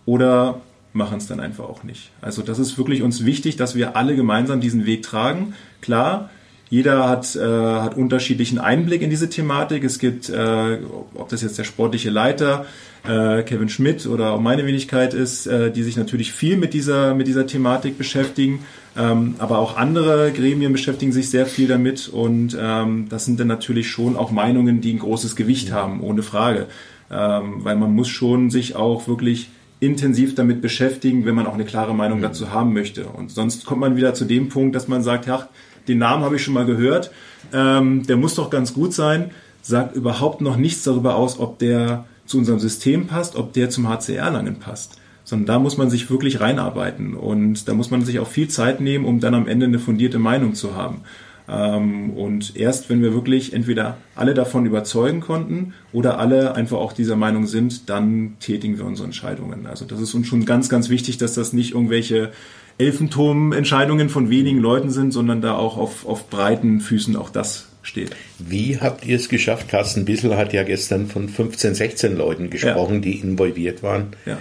[0.06, 0.60] oder
[0.94, 2.10] machen es dann einfach auch nicht.
[2.22, 5.54] Also das ist wirklich uns wichtig, dass wir alle gemeinsam diesen Weg tragen.
[5.82, 6.30] Klar,
[6.70, 9.84] jeder hat, äh, hat unterschiedlichen Einblick in diese Thematik.
[9.84, 10.78] Es gibt, äh,
[11.14, 12.66] ob das jetzt der sportliche Leiter
[13.06, 17.14] äh, Kevin Schmidt oder auch meine Wenigkeit ist, äh, die sich natürlich viel mit dieser,
[17.14, 18.60] mit dieser Thematik beschäftigen.
[18.96, 23.46] Ähm, aber auch andere Gremien beschäftigen sich sehr viel damit und ähm, das sind dann
[23.46, 26.66] natürlich schon auch Meinungen, die ein großes Gewicht haben, ohne Frage.
[27.10, 29.48] Ähm, weil man muss schon sich auch wirklich
[29.80, 33.06] intensiv damit beschäftigen, wenn man auch eine klare Meinung dazu haben möchte.
[33.06, 35.48] Und sonst kommt man wieder zu dem Punkt, dass man sagt, ja,
[35.86, 37.10] den Namen habe ich schon mal gehört,
[37.52, 39.30] ähm, der muss doch ganz gut sein,
[39.62, 43.88] sagt überhaupt noch nichts darüber aus, ob der zu unserem System passt, ob der zum
[43.88, 45.00] HCR Langen passt.
[45.24, 48.80] Sondern da muss man sich wirklich reinarbeiten und da muss man sich auch viel Zeit
[48.80, 51.02] nehmen, um dann am Ende eine fundierte Meinung zu haben.
[51.48, 56.92] Ähm, und erst wenn wir wirklich entweder alle davon überzeugen konnten oder alle einfach auch
[56.92, 59.66] dieser Meinung sind, dann tätigen wir unsere Entscheidungen.
[59.66, 62.32] Also das ist uns schon ganz, ganz wichtig, dass das nicht irgendwelche
[62.78, 68.10] Elfenturm-Entscheidungen von wenigen Leuten sind, sondern da auch auf, auf breiten Füßen auch das steht.
[68.38, 69.68] Wie habt ihr es geschafft?
[69.68, 73.00] Carsten Bissel hat ja gestern von 15, 16 Leuten gesprochen, ja.
[73.00, 74.08] die involviert waren.
[74.26, 74.38] Ja.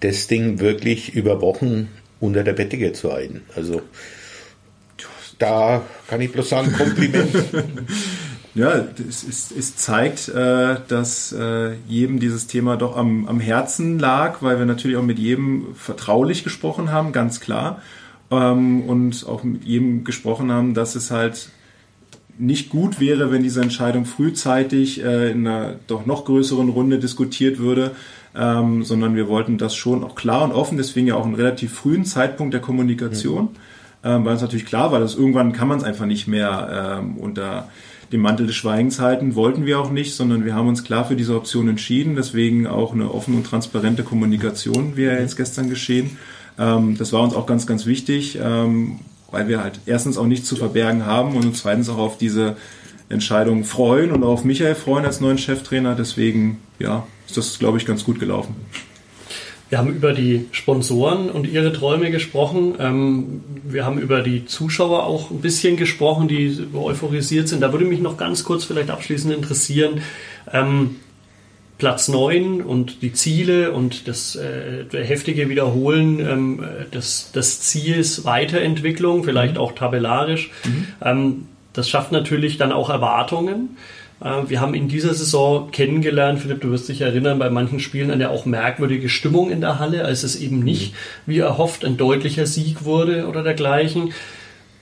[0.00, 1.88] Das Ding wirklich über Wochen
[2.20, 3.42] unter der Bettdecke zu halten.
[3.56, 3.82] Also
[5.38, 7.34] da kann ich bloß sagen, Kompliment.
[8.54, 13.98] ja, es, es, es zeigt, äh, dass äh, jedem dieses Thema doch am, am Herzen
[13.98, 17.82] lag, weil wir natürlich auch mit jedem vertraulich gesprochen haben, ganz klar.
[18.30, 21.50] Ähm, und auch mit jedem gesprochen haben, dass es halt
[22.40, 27.58] nicht gut wäre, wenn diese Entscheidung frühzeitig äh, in einer doch noch größeren Runde diskutiert
[27.58, 27.92] würde,
[28.34, 31.74] ähm, sondern wir wollten das schon auch klar und offen, deswegen ja auch einen relativ
[31.74, 33.42] frühen Zeitpunkt der Kommunikation.
[33.44, 33.48] Mhm.
[34.02, 37.18] Ähm, weil es natürlich klar war, dass irgendwann kann man es einfach nicht mehr ähm,
[37.18, 37.68] unter
[38.12, 41.16] dem Mantel des Schweigens halten, wollten wir auch nicht, sondern wir haben uns klar für
[41.16, 46.16] diese Option entschieden, deswegen auch eine offene und transparente Kommunikation, wie ja jetzt gestern geschehen.
[46.58, 49.00] Ähm, das war uns auch ganz, ganz wichtig, ähm,
[49.30, 52.56] weil wir halt erstens auch nichts zu verbergen haben und zweitens auch auf diese
[53.08, 55.94] Entscheidung freuen und auf Michael freuen als neuen Cheftrainer.
[55.94, 58.54] Deswegen, ja, ist das, glaube ich, ganz gut gelaufen.
[59.68, 62.74] Wir haben über die Sponsoren und ihre Träume gesprochen.
[62.80, 67.60] Ähm, wir haben über die Zuschauer auch ein bisschen gesprochen, die euphorisiert sind.
[67.60, 70.00] Da würde mich noch ganz kurz vielleicht abschließend interessieren.
[71.80, 76.64] Platz 9 und die Ziele und das äh, heftige Wiederholen ähm,
[76.94, 79.60] des, des Ziels Weiterentwicklung, vielleicht mhm.
[79.60, 80.50] auch tabellarisch.
[80.64, 80.86] Mhm.
[81.02, 83.76] Ähm, das schafft natürlich dann auch Erwartungen.
[84.22, 88.10] Äh, wir haben in dieser Saison kennengelernt, Philipp, du wirst dich erinnern, bei manchen Spielen
[88.10, 92.44] eine auch merkwürdige Stimmung in der Halle, als es eben nicht, wie erhofft, ein deutlicher
[92.44, 94.12] Sieg wurde oder dergleichen.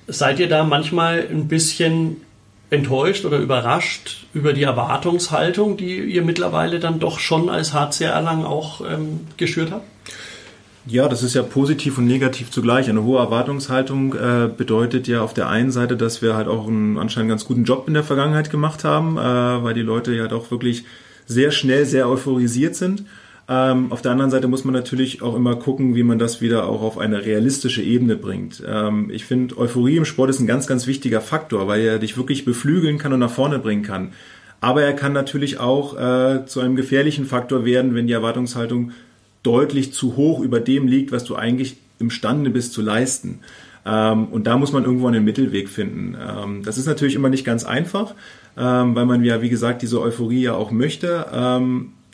[0.08, 2.16] Seid ihr da manchmal ein bisschen
[2.70, 8.44] enttäuscht oder überrascht über die Erwartungshaltung, die ihr mittlerweile dann doch schon als HCR Erlangen
[8.44, 9.86] auch ähm, geschürt habt?
[10.86, 12.88] Ja, das ist ja positiv und negativ zugleich.
[12.88, 16.96] Eine hohe Erwartungshaltung äh, bedeutet ja auf der einen Seite, dass wir halt auch einen
[16.96, 20.50] anscheinend ganz guten Job in der Vergangenheit gemacht haben, äh, weil die Leute ja doch
[20.50, 20.84] wirklich
[21.26, 23.04] sehr schnell sehr euphorisiert sind.
[23.50, 26.66] Ähm, auf der anderen Seite muss man natürlich auch immer gucken, wie man das wieder
[26.66, 28.62] auch auf eine realistische Ebene bringt.
[28.66, 32.18] Ähm, ich finde, Euphorie im Sport ist ein ganz, ganz wichtiger Faktor, weil er dich
[32.18, 34.12] wirklich beflügeln kann und nach vorne bringen kann.
[34.60, 38.92] Aber er kann natürlich auch äh, zu einem gefährlichen Faktor werden, wenn die Erwartungshaltung
[39.42, 43.38] deutlich zu hoch über dem liegt, was du eigentlich imstande bist zu leisten.
[43.86, 46.16] Ähm, und da muss man irgendwo einen Mittelweg finden.
[46.20, 48.14] Ähm, das ist natürlich immer nicht ganz einfach,
[48.58, 51.26] ähm, weil man ja, wie gesagt, diese Euphorie ja auch möchte.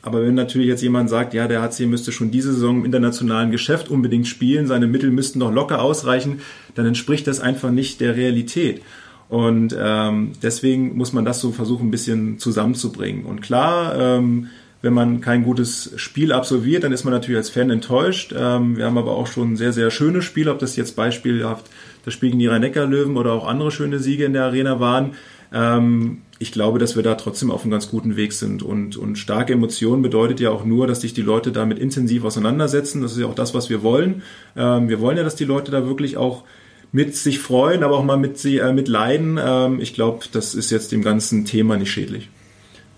[0.04, 3.50] Aber wenn natürlich jetzt jemand sagt, ja, der HC müsste schon diese Saison im internationalen
[3.50, 6.40] Geschäft unbedingt spielen, seine Mittel müssten doch locker ausreichen,
[6.74, 8.82] dann entspricht das einfach nicht der Realität.
[9.30, 13.24] Und ähm, deswegen muss man das so versuchen, ein bisschen zusammenzubringen.
[13.24, 14.48] Und klar, ähm,
[14.82, 18.34] wenn man kein gutes Spiel absolviert, dann ist man natürlich als Fan enttäuscht.
[18.36, 21.70] Ähm, wir haben aber auch schon sehr, sehr schöne Spiele, ob das jetzt beispielhaft
[22.04, 25.12] das Spiel gegen die Rhein-Neckar-Löwen oder auch andere schöne Siege in der Arena waren.
[25.54, 28.62] Ähm, ich glaube, dass wir da trotzdem auf einem ganz guten Weg sind.
[28.62, 33.02] Und, und starke Emotionen bedeutet ja auch nur, dass sich die Leute damit intensiv auseinandersetzen.
[33.02, 34.22] Das ist ja auch das, was wir wollen.
[34.56, 36.42] Ähm, wir wollen ja, dass die Leute da wirklich auch
[36.90, 39.38] mit sich freuen, aber auch mal mit, sie, äh, mit leiden.
[39.42, 42.28] Ähm, ich glaube, das ist jetzt dem ganzen Thema nicht schädlich.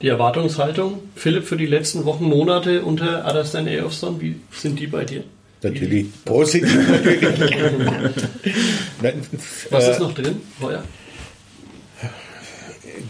[0.03, 5.05] Die Erwartungshaltung, Philipp, für die letzten Wochen, Monate unter Adastan Eofson, wie sind die bei
[5.05, 5.25] dir?
[5.63, 7.23] Natürlich positiv, natürlich.
[9.71, 10.85] Was ist noch drin, Heuer?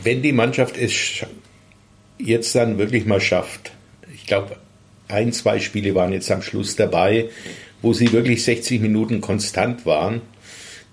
[0.06, 1.26] Wenn die Mannschaft es
[2.16, 3.72] jetzt dann wirklich mal schafft,
[4.14, 4.56] ich glaube,
[5.08, 7.28] ein, zwei Spiele waren jetzt am Schluss dabei,
[7.82, 10.20] wo sie wirklich 60 Minuten konstant waren,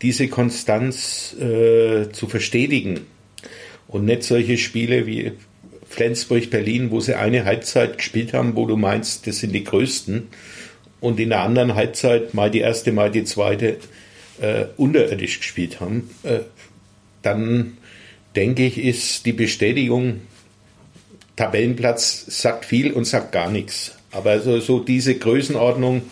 [0.01, 3.01] diese Konstanz äh, zu verstetigen
[3.87, 5.33] und nicht solche Spiele wie
[5.87, 10.27] Flensburg, Berlin, wo sie eine Halbzeit gespielt haben, wo du meinst, das sind die größten.
[11.01, 13.77] und in der anderen Halbzeit mal die erste, mal die zweite
[14.41, 16.39] äh, unterirdisch gespielt haben, äh,
[17.21, 17.77] dann
[18.35, 20.21] denke ich, ist die Bestätigung,
[21.35, 23.93] Tabellenplatz sagt viel und sagt gar nichts.
[24.11, 26.03] Aber so, so diese Größenordnung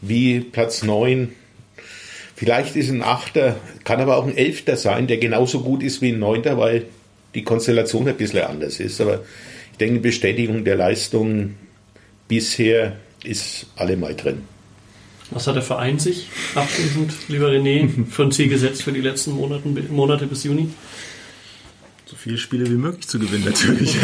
[0.00, 1.32] wie Platz 9,
[2.34, 6.12] vielleicht ist ein Achter, kann aber auch ein Elfter sein, der genauso gut ist wie
[6.12, 6.86] ein Neunter, weil
[7.34, 9.00] die Konstellation ein bisschen anders ist.
[9.00, 9.24] Aber
[9.72, 11.54] ich denke, Bestätigung der Leistung
[12.28, 14.42] bisher ist allemal drin.
[15.30, 19.32] Was hat der Verein sich abschließend, lieber René, für ein Ziel gesetzt für die letzten
[19.32, 20.68] Monaten, Monate bis Juni?
[22.06, 23.96] So viele Spiele wie möglich zu gewinnen, natürlich.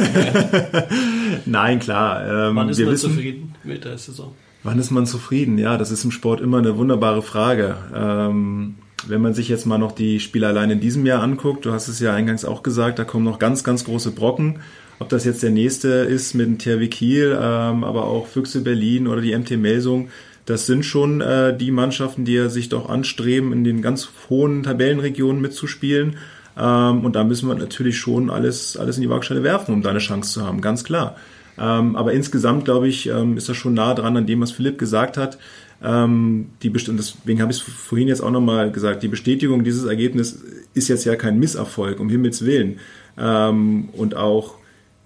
[1.46, 2.48] Nein, klar.
[2.48, 4.34] Ähm, Wann ist man wissen, zufrieden mit der Saison?
[4.62, 5.58] Wann ist man zufrieden?
[5.58, 7.76] Ja, das ist im Sport immer eine wunderbare Frage.
[7.94, 8.76] Ähm,
[9.06, 11.88] wenn man sich jetzt mal noch die Spiele allein in diesem Jahr anguckt, du hast
[11.88, 14.60] es ja eingangs auch gesagt, da kommen noch ganz, ganz große Brocken.
[14.98, 19.06] Ob das jetzt der nächste ist mit dem THW Kiel, ähm, aber auch Füchse Berlin
[19.06, 20.08] oder die MT Melsung,
[20.44, 24.62] das sind schon äh, die Mannschaften, die ja sich doch anstreben, in den ganz hohen
[24.62, 26.16] Tabellenregionen mitzuspielen.
[26.60, 29.90] Ähm, und da müssen wir natürlich schon alles, alles in die Waagschale werfen, um da
[29.90, 31.16] eine Chance zu haben, ganz klar.
[31.58, 34.78] Ähm, aber insgesamt, glaube ich, ähm, ist das schon nah dran an dem, was Philipp
[34.78, 35.38] gesagt hat.
[35.82, 39.84] Ähm, die und deswegen habe ich es vorhin jetzt auch nochmal gesagt, die Bestätigung dieses
[39.84, 40.42] Ergebnisses
[40.74, 42.78] ist jetzt ja kein Misserfolg, um Himmels Willen.
[43.18, 44.56] Ähm, und auch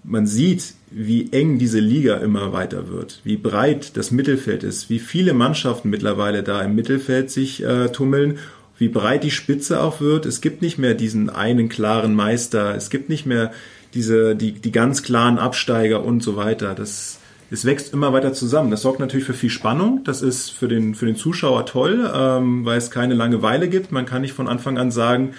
[0.03, 4.99] man sieht, wie eng diese Liga immer weiter wird, wie breit das Mittelfeld ist, wie
[4.99, 8.37] viele Mannschaften mittlerweile da im Mittelfeld sich äh, tummeln,
[8.77, 10.25] wie breit die Spitze auch wird.
[10.25, 13.51] Es gibt nicht mehr diesen einen klaren Meister, es gibt nicht mehr
[13.93, 16.75] diese, die, die ganz klaren Absteiger und so weiter.
[16.75, 17.19] Das,
[17.49, 18.71] es wächst immer weiter zusammen.
[18.71, 20.01] Das sorgt natürlich für viel Spannung.
[20.03, 23.91] Das ist für den, für den Zuschauer toll, ähm, weil es keine Langeweile gibt.
[23.91, 25.33] Man kann nicht von Anfang an sagen,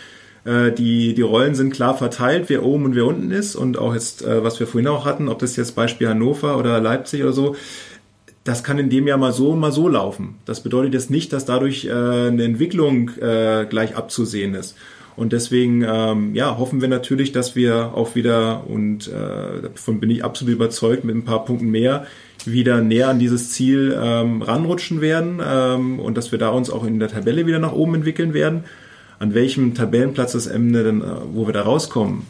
[0.47, 3.57] äh, die, die Rollen sind klar verteilt, wer oben und wer unten ist.
[3.57, 6.81] Und auch jetzt, äh, was wir vorhin auch hatten, ob das jetzt Beispiel Hannover oder
[6.81, 7.57] Leipzig oder so,
[8.47, 10.37] das kann in dem Jahr mal so, mal so laufen.
[10.45, 14.77] Das bedeutet jetzt nicht, dass dadurch äh, eine Entwicklung äh, gleich abzusehen ist.
[15.17, 20.11] Und deswegen ähm, ja, hoffen wir natürlich, dass wir auch wieder, und äh, davon bin
[20.11, 22.07] ich absolut überzeugt, mit ein paar Punkten mehr
[22.45, 26.85] wieder näher an dieses Ziel ähm, ranrutschen werden ähm, und dass wir da uns auch
[26.85, 28.65] in der Tabelle wieder nach oben entwickeln werden.
[29.19, 32.23] An welchem Tabellenplatz das Ende denn, äh, wo wir da rauskommen,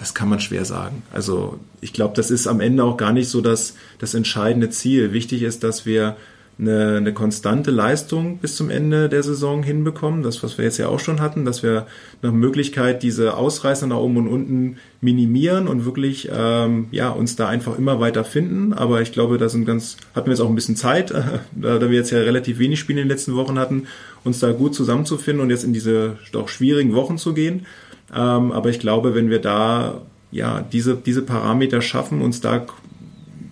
[0.00, 1.02] das kann man schwer sagen.
[1.12, 5.12] Also ich glaube, das ist am Ende auch gar nicht so das, das entscheidende Ziel.
[5.12, 6.16] Wichtig ist, dass wir
[6.58, 10.22] eine, eine konstante Leistung bis zum Ende der Saison hinbekommen.
[10.22, 11.86] Das, was wir jetzt ja auch schon hatten, dass wir
[12.22, 17.46] nach Möglichkeit diese Ausreißer nach oben und unten minimieren und wirklich ähm, ja uns da
[17.48, 18.72] einfach immer weiter finden.
[18.72, 21.10] Aber ich glaube, da sind ganz hatten wir jetzt auch ein bisschen Zeit,
[21.52, 23.86] da wir jetzt ja relativ wenig Spiele in den letzten Wochen hatten,
[24.24, 27.66] uns da gut zusammenzufinden und jetzt in diese doch schwierigen Wochen zu gehen.
[28.14, 30.00] Ähm, aber ich glaube, wenn wir da
[30.30, 32.66] ja diese diese Parameter schaffen, uns da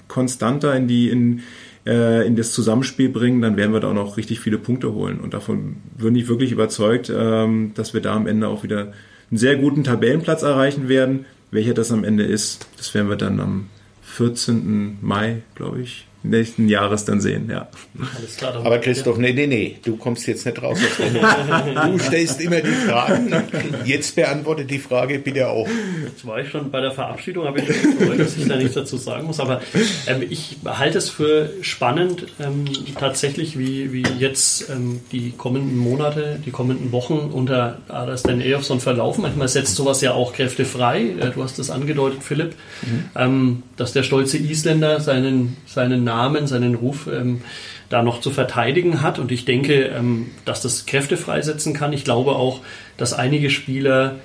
[0.09, 1.43] konstanter in die in
[1.87, 5.21] äh, in das Zusammenspiel bringen, dann werden wir da auch noch richtig viele Punkte holen.
[5.21, 8.93] Und davon bin ich wirklich überzeugt, ähm, dass wir da am Ende auch wieder
[9.31, 11.25] einen sehr guten Tabellenplatz erreichen werden.
[11.51, 13.67] Welcher das am Ende ist, das werden wir dann am
[14.03, 14.99] 14.
[15.01, 17.69] Mai, glaube ich, nächsten Jahres dann sehen, ja.
[18.17, 20.79] Alles klar, Aber Christoph, nee, nee, nee, du kommst jetzt nicht raus.
[20.79, 23.33] du stellst immer die Fragen.
[23.85, 25.69] Jetzt beantworte die Frage bitte auch.
[26.05, 28.97] Jetzt war ich schon bei der Verabschiedung, habe ich gefreut, dass ich da nichts dazu
[28.97, 29.39] sagen muss.
[29.39, 29.61] Aber
[30.07, 32.65] ähm, ich halte es für spannend, ähm,
[32.99, 38.81] tatsächlich, wie, wie jetzt ähm, die kommenden Monate, die kommenden Wochen unter Adas Dan Eyofsson
[38.81, 39.23] verlaufen.
[39.23, 41.11] Manchmal setzt sowas ja auch Kräfte frei.
[41.21, 43.05] Äh, du hast das angedeutet, Philipp, mhm.
[43.15, 47.43] ähm, dass der stolze Isländer seinen, seinen Namen, seinen Ruf ähm,
[47.91, 49.19] da noch zu verteidigen hat.
[49.19, 51.93] Und ich denke, ähm, dass das Kräfte freisetzen kann.
[51.93, 52.61] Ich glaube auch,
[52.97, 54.17] dass einige Spieler,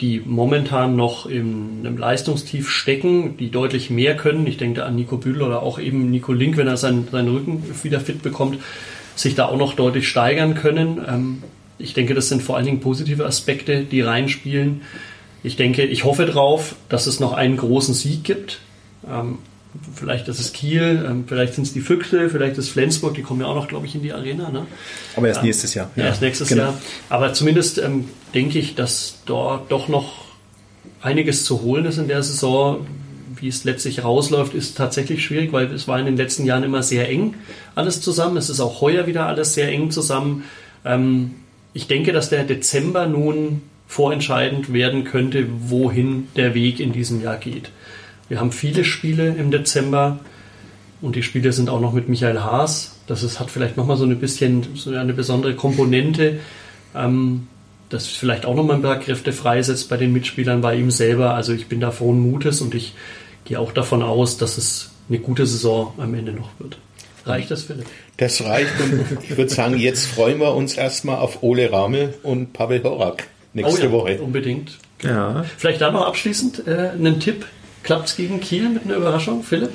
[0.00, 5.16] die momentan noch in einem Leistungstief stecken, die deutlich mehr können, ich denke an Nico
[5.16, 8.58] Bühl oder auch eben Nico Link, wenn er seinen, seinen Rücken wieder fit bekommt,
[9.16, 11.00] sich da auch noch deutlich steigern können.
[11.08, 11.42] Ähm,
[11.78, 14.82] ich denke, das sind vor allen Dingen positive Aspekte, die reinspielen.
[15.42, 18.58] Ich denke, ich hoffe drauf, dass es noch einen großen Sieg gibt.
[19.08, 19.38] Ähm,
[19.94, 23.40] Vielleicht ist es Kiel, ähm, vielleicht sind es die Füchse, vielleicht ist Flensburg, die kommen
[23.40, 24.50] ja auch noch, glaube ich, in die Arena.
[24.50, 24.66] Ne?
[25.16, 25.90] Aber erst nächstes Jahr.
[25.94, 26.62] Ja, erst nächstes genau.
[26.64, 26.80] Jahr.
[27.08, 30.24] Aber zumindest ähm, denke ich, dass dort doch noch
[31.00, 32.86] einiges zu holen ist in der Saison.
[33.36, 36.82] Wie es letztlich rausläuft, ist tatsächlich schwierig, weil es war in den letzten Jahren immer
[36.82, 37.34] sehr eng
[37.76, 38.36] alles zusammen.
[38.36, 40.44] Es ist auch heuer wieder alles sehr eng zusammen.
[40.84, 41.34] Ähm,
[41.72, 47.36] ich denke, dass der Dezember nun vorentscheidend werden könnte, wohin der Weg in diesem Jahr
[47.36, 47.70] geht.
[48.28, 50.18] Wir haben viele Spiele im Dezember
[51.00, 52.96] und die Spiele sind auch noch mit Michael Haas.
[53.06, 56.40] Das ist, hat vielleicht nochmal so ein bisschen so eine besondere Komponente,
[56.94, 57.46] ähm,
[57.88, 61.34] das vielleicht auch nochmal ein paar Kräfte freisetzt bei den Mitspielern, bei ihm selber.
[61.34, 62.94] Also ich bin da frohen Mutes und ich
[63.44, 66.78] gehe auch davon aus, dass es eine gute Saison am Ende noch wird.
[67.24, 67.86] Reicht das, Philipp?
[68.18, 72.52] Das reicht und ich würde sagen, jetzt freuen wir uns erstmal auf Ole Ramel und
[72.52, 74.20] Pavel Horak nächste oh ja, Woche.
[74.20, 74.78] Unbedingt.
[75.02, 75.44] Ja.
[75.56, 77.46] Vielleicht da noch abschließend äh, einen Tipp.
[77.82, 79.72] Klappt es gegen Kiel mit einer Überraschung, Philipp?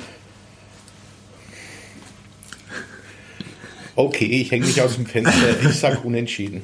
[3.96, 5.60] Okay, ich hänge mich aus dem Fenster.
[5.62, 6.62] Ich sag unentschieden.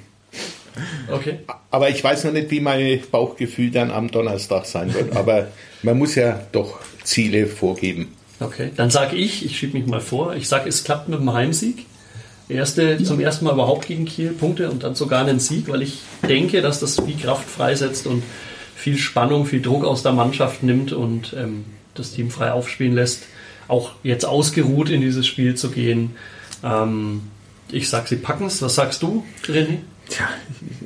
[1.11, 1.41] Okay.
[1.70, 5.16] Aber ich weiß noch nicht, wie mein Bauchgefühl dann am Donnerstag sein wird.
[5.16, 5.49] Aber
[5.82, 8.14] man muss ja doch Ziele vorgeben.
[8.41, 11.32] Okay, dann sage ich, ich schiebe mich mal vor, ich sage, es klappt mit dem
[11.32, 11.86] Heimsieg.
[12.49, 16.01] Erste, zum ersten Mal überhaupt gegen Kiel Punkte und dann sogar einen Sieg, weil ich
[16.26, 18.24] denke, dass das viel Kraft freisetzt und
[18.81, 21.64] viel Spannung, viel Druck aus der Mannschaft nimmt und ähm,
[21.95, 23.24] das Team frei aufspielen lässt.
[23.68, 26.12] Auch jetzt ausgeruht in dieses Spiel zu gehen.
[26.64, 27.22] Ähm,
[27.70, 28.62] ich sag, sie packen es.
[28.62, 29.78] Was sagst du, René?
[30.09, 30.28] Tja,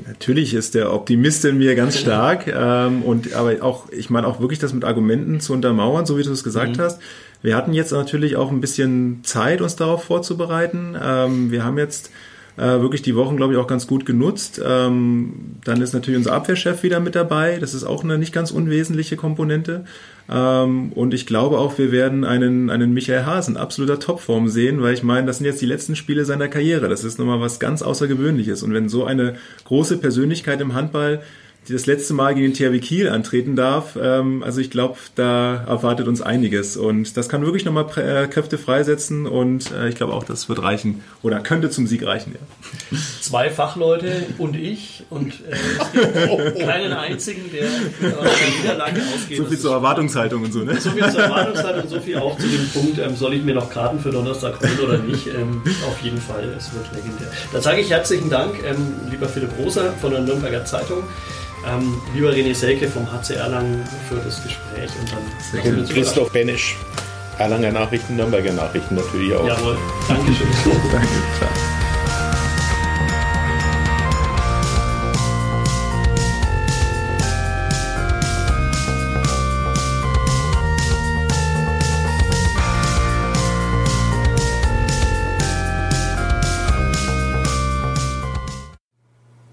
[0.07, 2.47] natürlich ist der Optimist in mir ganz stark.
[2.47, 6.25] Ähm, und aber auch, ich meine auch wirklich das mit Argumenten zu untermauern, so wie
[6.25, 6.83] du es gesagt mhm.
[6.83, 7.01] hast.
[7.43, 10.97] Wir hatten jetzt natürlich auch ein bisschen Zeit, uns darauf vorzubereiten.
[11.01, 12.11] Ähm, wir haben jetzt
[12.57, 14.61] äh, wirklich die Wochen, glaube ich, auch ganz gut genutzt.
[14.65, 17.59] Ähm, dann ist natürlich unser Abwehrchef wieder mit dabei.
[17.59, 19.85] Das ist auch eine nicht ganz unwesentliche Komponente.
[20.31, 24.83] Ähm, und ich glaube auch, wir werden einen, einen Michael Haas in absoluter Topform sehen,
[24.83, 26.89] weil ich meine, das sind jetzt die letzten Spiele seiner Karriere.
[26.89, 28.63] Das ist nochmal was ganz Außergewöhnliches.
[28.63, 29.35] Und wenn so eine
[29.65, 31.23] große Persönlichkeit im Handball
[31.69, 33.97] die das letzte Mal gegen den THW Kiel antreten darf.
[34.01, 38.59] Ähm, also ich glaube, da erwartet uns einiges und das kann wirklich nochmal äh, Kräfte
[38.59, 42.35] freisetzen und äh, ich glaube auch, das wird reichen oder könnte zum Sieg reichen.
[42.35, 42.99] Ja.
[43.21, 47.69] Zwei Fachleute und ich und äh, es gibt keinen einzigen, der
[48.61, 49.39] Niederlage ausgeht.
[49.39, 50.79] So viel zur Erwartungshaltung und so, ne?
[50.79, 53.55] So viel zur Erwartungshaltung und so viel auch zu dem Punkt, ähm, soll ich mir
[53.55, 55.27] noch Karten für Donnerstag holen oder nicht?
[55.29, 57.29] Ähm, auf jeden Fall, es wird legendär.
[57.53, 61.05] Dann sage ich herzlichen Dank, ähm, lieber Philipp Rosa von der Nürnberger Zeitung.
[61.67, 66.77] Ähm, lieber René Selke vom HC Erlangen für das Gespräch und dann und Christoph Benisch,
[67.39, 69.47] Erlanger Nachrichten, Nürnberger Nachrichten natürlich auch.
[69.47, 70.47] Jawohl, Dankeschön.
[70.93, 71.09] Danke,
[71.39, 71.51] klar.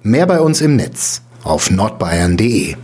[0.04, 2.76] Mehr bei uns im Netz auf nordbayern.de